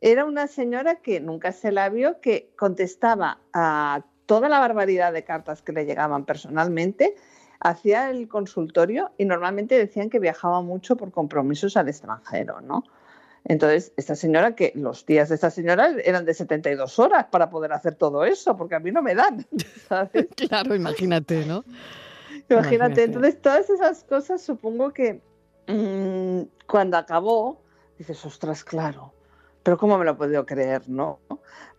Era 0.03 0.27
una 0.27 0.49
señora 0.49 0.97
que 0.97 1.19
nunca 1.19 1.51
se 1.53 1.73
la 1.73 1.89
vio, 1.89 2.21
que 2.21 2.53
contestaba 2.57 3.41
a 3.55 4.05
toda 4.27 4.49
la 4.49 4.61
barbaridad 4.61 5.13
de 5.13 5.25
cartas 5.25 5.63
que 5.63 5.73
le 5.73 5.87
llegaban 5.87 6.25
personalmente, 6.25 7.17
hacía 7.61 8.11
el 8.11 8.29
consultorio 8.29 9.13
y 9.17 9.25
normalmente 9.25 9.79
decían 9.79 10.11
que 10.11 10.19
viajaba 10.19 10.61
mucho 10.63 10.97
por 10.97 11.11
compromisos 11.11 11.77
al 11.77 11.89
extranjero, 11.89 12.61
¿no? 12.61 12.85
Entonces, 13.49 13.93
esta 13.97 14.17
señora, 14.17 14.57
que 14.57 14.73
los 14.75 15.07
días 15.07 15.29
de 15.29 15.37
esta 15.37 15.51
señora 15.51 15.95
eran 16.05 16.25
de 16.25 16.35
72 16.35 16.99
horas 16.99 17.27
para 17.31 17.49
poder 17.49 17.73
hacer 17.73 17.95
todo 17.95 18.25
eso, 18.25 18.57
porque 18.57 18.75
a 18.75 18.81
mí 18.81 18.91
no 18.91 19.03
me 19.03 19.15
dan, 19.15 19.47
¿sabes? 19.89 20.27
claro, 20.49 20.75
imagínate, 20.75 21.47
¿no? 21.47 21.65
Imagínate. 22.51 23.05
Entonces, 23.05 23.41
todas 23.41 23.71
esas 23.71 24.03
cosas 24.03 24.43
supongo 24.43 24.93
que 24.93 25.21
mm, 25.69 26.67
cuando 26.67 26.97
acabó, 26.97 27.61
dices, 27.99 28.25
ostras, 28.27 28.65
claro, 28.65 29.13
pero 29.63 29.79
¿cómo 29.79 29.97
me 29.97 30.05
lo 30.05 30.13
he 30.13 30.15
podido 30.15 30.45
creer, 30.45 30.89
no? 30.89 31.21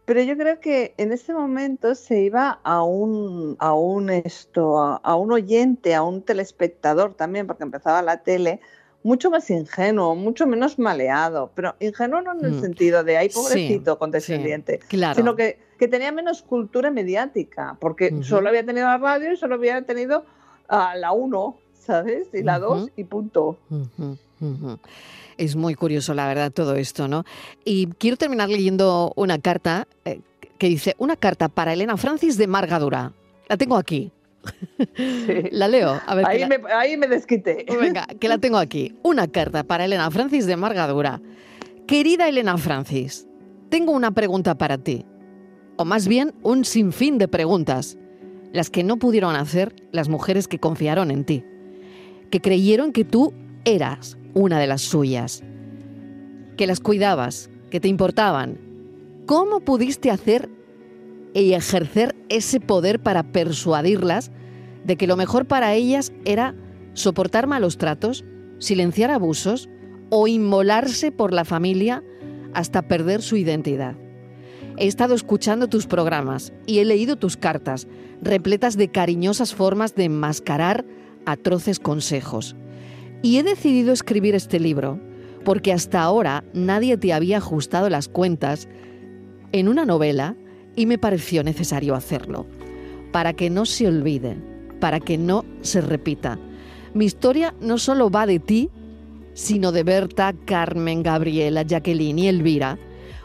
Pero 0.07 0.21
yo 0.21 0.37
creo 0.37 0.61
que 0.61 0.93
en 0.97 1.11
ese 1.11 1.33
momento 1.33 1.93
se 1.93 2.21
iba 2.21 2.61
a 2.63 2.81
un, 2.81 3.57
a 3.59 3.73
un 3.73 4.09
esto, 4.09 4.79
a, 4.79 5.15
un 5.17 5.33
oyente, 5.33 5.95
a 5.95 6.01
un 6.01 6.21
telespectador 6.21 7.13
también, 7.13 7.45
porque 7.45 7.63
empezaba 7.63 8.01
la 8.01 8.23
tele, 8.23 8.61
mucho 9.03 9.29
más 9.29 9.49
ingenuo, 9.49 10.15
mucho 10.15 10.47
menos 10.47 10.79
maleado, 10.79 11.51
pero 11.53 11.75
ingenuo 11.81 12.21
no 12.21 12.39
en 12.39 12.45
el 12.45 12.51
mm. 12.53 12.61
sentido 12.61 13.03
de 13.03 13.17
ay 13.17 13.27
pobrecito 13.27 13.99
condescendiente, 13.99 14.79
sino 15.13 15.35
que, 15.35 15.59
que, 15.77 15.89
tenía 15.89 16.13
menos 16.13 16.41
cultura 16.41 16.89
mediática, 16.89 17.75
porque 17.81 18.23
solo 18.23 18.47
había 18.47 18.65
tenido 18.65 18.87
la 18.87 18.99
radio 18.99 19.33
y 19.33 19.35
solo 19.35 19.55
había 19.55 19.81
tenido 19.81 20.23
a 20.69 20.95
la 20.95 21.11
1, 21.11 21.57
¿sabes? 21.73 22.29
Y 22.33 22.43
la 22.43 22.59
2 22.59 22.91
y 22.95 23.03
punto. 23.03 23.57
Es 25.37 25.55
muy 25.55 25.75
curioso, 25.75 26.13
la 26.13 26.27
verdad, 26.27 26.51
todo 26.51 26.75
esto, 26.75 27.07
¿no? 27.07 27.23
Y 27.63 27.87
quiero 27.99 28.17
terminar 28.17 28.49
leyendo 28.49 29.13
una 29.15 29.39
carta 29.39 29.87
eh, 30.05 30.21
que 30.57 30.67
dice, 30.67 30.95
una 30.97 31.15
carta 31.15 31.47
para 31.47 31.73
Elena 31.73 31.97
Francis 31.97 32.37
de 32.37 32.47
Margadura. 32.47 33.13
La 33.47 33.57
tengo 33.57 33.77
aquí. 33.77 34.11
La 35.51 35.67
leo. 35.67 35.99
A 36.05 36.15
ver, 36.15 36.25
ahí, 36.25 36.45
me, 36.47 36.59
ahí 36.73 36.97
me 36.97 37.07
desquité. 37.07 37.65
Venga, 37.79 38.07
que 38.19 38.27
la 38.27 38.37
tengo 38.37 38.57
aquí. 38.57 38.95
Una 39.03 39.27
carta 39.27 39.63
para 39.63 39.85
Elena 39.85 40.09
Francis 40.11 40.45
de 40.45 40.55
Margadura. 40.55 41.21
Querida 41.85 42.27
Elena 42.27 42.57
Francis, 42.57 43.27
tengo 43.69 43.91
una 43.91 44.11
pregunta 44.11 44.57
para 44.57 44.77
ti. 44.77 45.05
O 45.77 45.85
más 45.85 46.07
bien, 46.07 46.33
un 46.41 46.65
sinfín 46.65 47.17
de 47.17 47.27
preguntas. 47.27 47.97
Las 48.51 48.69
que 48.69 48.83
no 48.83 48.97
pudieron 48.97 49.35
hacer 49.35 49.75
las 49.91 50.09
mujeres 50.09 50.47
que 50.47 50.59
confiaron 50.59 51.11
en 51.11 51.25
ti. 51.25 51.43
Que 52.31 52.41
creyeron 52.41 52.91
que 52.91 53.05
tú 53.05 53.33
eras 53.65 54.16
una 54.37 54.59
de 54.59 54.67
las 54.67 54.83
suyas, 54.83 55.43
que 56.57 56.67
las 56.67 56.79
cuidabas, 56.79 57.49
que 57.71 57.79
te 57.79 57.87
importaban. 57.87 58.59
¿Cómo 59.25 59.61
pudiste 59.61 60.11
hacer 60.11 60.47
y 61.33 61.53
ejercer 61.53 62.15
ese 62.29 62.59
poder 62.59 63.01
para 63.01 63.31
persuadirlas 63.31 64.31
de 64.85 64.95
que 64.95 65.07
lo 65.07 65.17
mejor 65.17 65.47
para 65.47 65.73
ellas 65.73 66.13
era 66.23 66.55
soportar 66.93 67.47
malos 67.47 67.79
tratos, 67.79 68.23
silenciar 68.59 69.09
abusos 69.09 69.69
o 70.09 70.27
inmolarse 70.27 71.11
por 71.11 71.33
la 71.33 71.43
familia 71.43 72.03
hasta 72.53 72.87
perder 72.87 73.23
su 73.23 73.37
identidad? 73.37 73.95
He 74.77 74.85
estado 74.85 75.15
escuchando 75.15 75.67
tus 75.67 75.87
programas 75.87 76.53
y 76.67 76.77
he 76.77 76.85
leído 76.85 77.15
tus 77.15 77.37
cartas, 77.37 77.87
repletas 78.21 78.77
de 78.77 78.91
cariñosas 78.91 79.55
formas 79.55 79.95
de 79.95 80.03
enmascarar 80.03 80.85
atroces 81.25 81.79
consejos. 81.79 82.55
Y 83.21 83.37
he 83.37 83.43
decidido 83.43 83.93
escribir 83.93 84.35
este 84.35 84.59
libro 84.59 84.99
porque 85.43 85.71
hasta 85.71 86.01
ahora 86.01 86.43
nadie 86.53 86.97
te 86.97 87.13
había 87.13 87.37
ajustado 87.37 87.89
las 87.89 88.09
cuentas 88.09 88.67
en 89.53 89.69
una 89.69 89.85
novela 89.85 90.35
y 90.75 90.85
me 90.85 90.97
pareció 90.97 91.41
necesario 91.43 91.95
hacerlo, 91.95 92.45
para 93.11 93.31
que 93.33 93.49
no 93.49 93.65
se 93.65 93.87
olvide, 93.87 94.35
para 94.79 94.99
que 94.99 95.17
no 95.17 95.45
se 95.61 95.79
repita. 95.79 96.37
Mi 96.93 97.05
historia 97.05 97.55
no 97.61 97.77
solo 97.77 98.09
va 98.09 98.25
de 98.25 98.39
ti, 98.39 98.69
sino 99.33 99.71
de 99.71 99.83
Berta, 99.83 100.33
Carmen, 100.45 101.01
Gabriela, 101.01 101.61
Jacqueline 101.61 102.19
y 102.19 102.27
Elvira, 102.27 102.77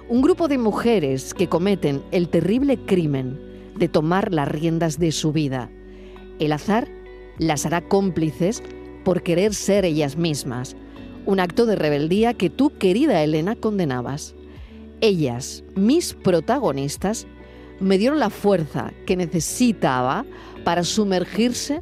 un 0.09 0.23
grupo 0.23 0.47
de 0.47 0.59
mujeres 0.59 1.35
que 1.35 1.49
cometen 1.49 2.03
el 2.13 2.29
terrible 2.29 2.79
crimen 2.79 3.41
de 3.77 3.89
tomar 3.89 4.33
las 4.33 4.47
riendas 4.47 4.99
de 4.99 5.11
su 5.11 5.33
vida. 5.33 5.71
El 6.39 6.53
azar 6.53 6.89
las 7.39 7.67
hará 7.67 7.81
cómplices 7.81 8.63
por 9.05 9.23
querer 9.23 9.55
ser 9.55 9.85
ellas 9.85 10.17
mismas, 10.17 10.77
un 11.27 11.41
acto 11.41 11.67
de 11.67 11.77
rebeldía 11.77 12.35
que 12.35 12.51
tú, 12.51 12.71
querida 12.79 13.23
Elena, 13.23 13.55
condenabas. 13.57 14.35
Ellas, 15.01 15.65
mis 15.75 16.15
protagonistas, 16.15 17.27
me 17.81 17.99
dieron 17.99 18.21
la 18.21 18.31
fuerza 18.31 18.93
que 19.07 19.17
necesitaba 19.17 20.25
para 20.65 20.85
sumergirse 20.85 21.81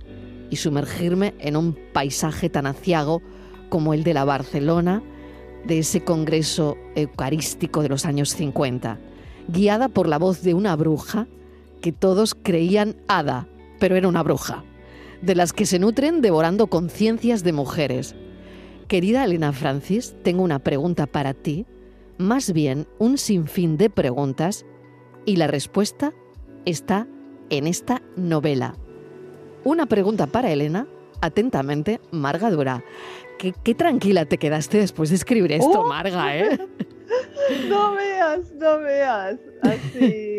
y 0.49 0.57
sumergirme 0.57 1.35
en 1.39 1.57
un 1.57 1.77
paisaje 1.93 2.49
tan 2.49 2.67
aciago 2.67 3.23
como 3.69 3.95
el 3.95 4.03
de 4.03 4.15
la 4.15 4.25
Barcelona, 4.25 5.03
de 5.65 5.81
ese 5.81 6.03
congreso 6.03 6.77
eucarístico 6.97 7.83
de 7.83 7.91
los 7.91 8.07
años 8.07 8.31
50, 8.31 8.99
guiada 9.49 9.89
por 9.89 10.09
la 10.09 10.19
voz 10.19 10.43
de 10.43 10.55
una 10.55 10.75
bruja 10.75 11.27
que 11.83 11.93
todos 11.93 12.35
creían 12.35 12.97
hada, 13.09 13.47
pero 13.79 13.97
era 13.97 14.09
una 14.09 14.23
bruja 14.23 14.65
de 15.23 15.35
las 15.35 15.53
que 15.53 15.67
se 15.67 15.79
nutren 15.79 16.21
devorando 16.21 16.69
conciencias 16.69 17.45
de 17.45 17.53
mujeres. 17.53 18.15
Querida 18.89 19.25
Elena 19.25 19.53
Francis, 19.53 20.15
tengo 20.23 20.43
una 20.43 20.59
pregunta 20.59 21.07
para 21.07 21.35
ti, 21.35 21.67
más 22.19 22.53
bien 22.53 22.87
un 22.99 23.19
sinfín 23.19 23.77
de 23.77 23.91
preguntas, 23.91 24.67
y 25.25 25.37
la 25.37 25.47
respuesta 25.47 26.13
está 26.65 27.07
en 27.51 27.67
esta 27.67 28.03
novela. 28.17 28.75
Una 29.65 29.87
pregunta 29.87 30.27
para 30.27 30.51
Elena, 30.51 30.87
atentamente, 31.21 32.01
Marga 32.11 32.51
Dura. 32.51 32.83
Qué, 33.39 33.75
tranquila 33.75 34.27
te 34.27 34.39
quedaste 34.39 34.79
después 34.79 35.11
de 35.11 35.17
escribir 35.17 35.53
esto, 35.53 35.85
Marga, 35.85 36.37
¿eh? 36.37 36.59
No 37.69 37.95
veas, 37.95 38.53
no 38.53 38.79
veas. 38.79 39.39
Así. 39.63 40.30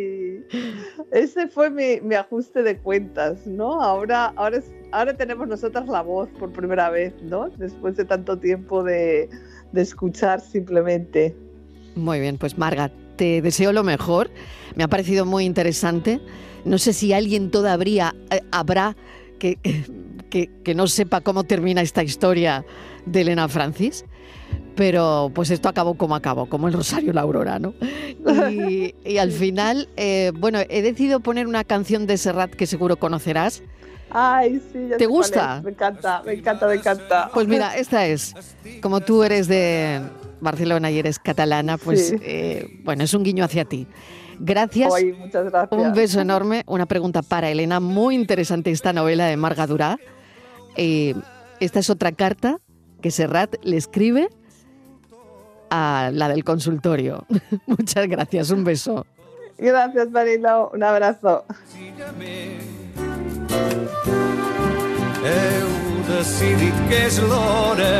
Ese 1.11 1.47
fue 1.47 1.69
mi, 1.69 2.15
ajuste 2.15 2.63
de 2.63 2.77
cuentas, 2.77 3.45
¿no? 3.47 3.81
Ahora, 3.81 4.33
ahora, 4.35 4.61
ahora 4.91 5.15
tenemos 5.15 5.47
nosotras 5.47 5.87
la 5.87 6.01
voz 6.01 6.29
por 6.39 6.51
primera 6.51 6.89
vez, 6.89 7.13
¿no? 7.23 7.49
Después 7.49 7.97
de 7.97 8.05
tanto 8.05 8.37
tiempo 8.37 8.83
de, 8.83 9.29
de 9.71 9.81
escuchar 9.81 10.41
simplemente. 10.41 11.35
Muy 11.95 12.19
bien, 12.19 12.37
pues 12.37 12.57
Marga, 12.57 12.91
te 13.15 13.41
deseo 13.41 13.73
lo 13.73 13.83
mejor. 13.83 14.29
Me 14.75 14.83
ha 14.83 14.87
parecido 14.87 15.25
muy 15.25 15.45
interesante. 15.45 16.19
No 16.65 16.77
sé 16.77 16.93
si 16.93 17.13
alguien 17.13 17.51
todavía 17.51 18.15
eh, 18.29 18.41
habrá 18.51 18.95
que, 19.39 19.57
que, 20.32 20.74
no 20.74 20.88
sepa 20.88 21.22
cómo 21.22 21.44
termina 21.44 21.82
esta 21.82 22.02
historia 22.04 22.65
de 23.06 23.22
Elena 23.22 23.48
Francis, 23.48 24.06
pero 24.76 25.32
pues 25.36 25.52
esto 25.52 25.70
acabó 25.70 25.96
como 25.96 26.15
acabó, 26.15 26.48
como 26.48 26.67
el 26.67 26.74
Rosario 26.74 27.13
la 27.13 27.22
Aurora, 27.22 27.60
¿no? 27.60 27.74
Y, 28.50 28.96
al 29.20 29.32
final, 29.32 29.89
eh, 29.98 30.32
bueno, 30.36 30.60
he 30.70 30.82
decidido 30.82 31.20
poner 31.20 31.46
una 31.46 31.63
canción 31.63 32.08
de 32.08 32.17
Serrat 32.17 32.52
que 32.52 32.65
seguro 32.65 32.96
conocerás. 32.96 33.62
Ay, 34.10 34.62
sí, 34.72 34.89
¿Te 34.98 35.06
gusta? 35.06 35.62
Me 35.63 35.72
encanta, 35.72 36.22
me 36.26 36.34
encanta, 36.34 36.67
me 36.67 36.74
encanta. 36.76 37.30
Pues 37.34 37.48
mira, 37.48 37.78
esta 37.78 38.06
es. 38.08 38.34
Como 38.82 39.00
tú 39.02 39.24
eres 39.24 39.48
de 39.48 40.02
Barcelona 40.41 40.91
y 40.91 41.00
eres 41.00 41.17
catalana, 41.17 41.78
pues 41.78 42.13
eh, 42.22 42.82
bueno, 42.84 43.04
es 43.04 43.13
un 43.13 43.24
guiño 43.24 43.46
hacia 43.46 43.63
ti. 43.63 43.88
Gracias. 44.41 44.91
muchas 45.17 45.46
gracias. 45.46 45.80
Un 45.80 45.94
beso 45.94 46.20
enorme. 46.20 46.63
Una 46.65 46.88
pregunta 46.88 47.22
para 47.22 47.50
Elena. 47.50 47.80
Muy 47.80 48.15
interesante 48.15 48.72
esta 48.72 48.91
novela 48.91 49.28
de 49.28 49.38
Marga 49.38 49.67
Durá. 49.67 49.98
Eh, 50.75 51.15
esta 51.60 51.79
es 51.79 51.89
otra 51.89 52.12
carta 52.12 52.57
que 53.01 53.12
Serrat 53.12 53.55
le 53.63 53.77
escribe 53.77 54.29
a 55.69 56.12
la 56.13 56.29
del 56.29 56.43
consultorio. 56.43 57.25
Muchas 57.65 58.07
gracias. 58.07 58.51
Un 58.51 58.63
beso. 58.63 59.05
Gracias, 59.57 60.10
Marilo. 60.12 60.71
Un 60.73 60.84
abrazo. 60.84 61.45
Heu 65.23 65.81
decidit 66.07 66.77
que 66.89 67.03
és 67.05 67.19
l'hora 67.21 67.91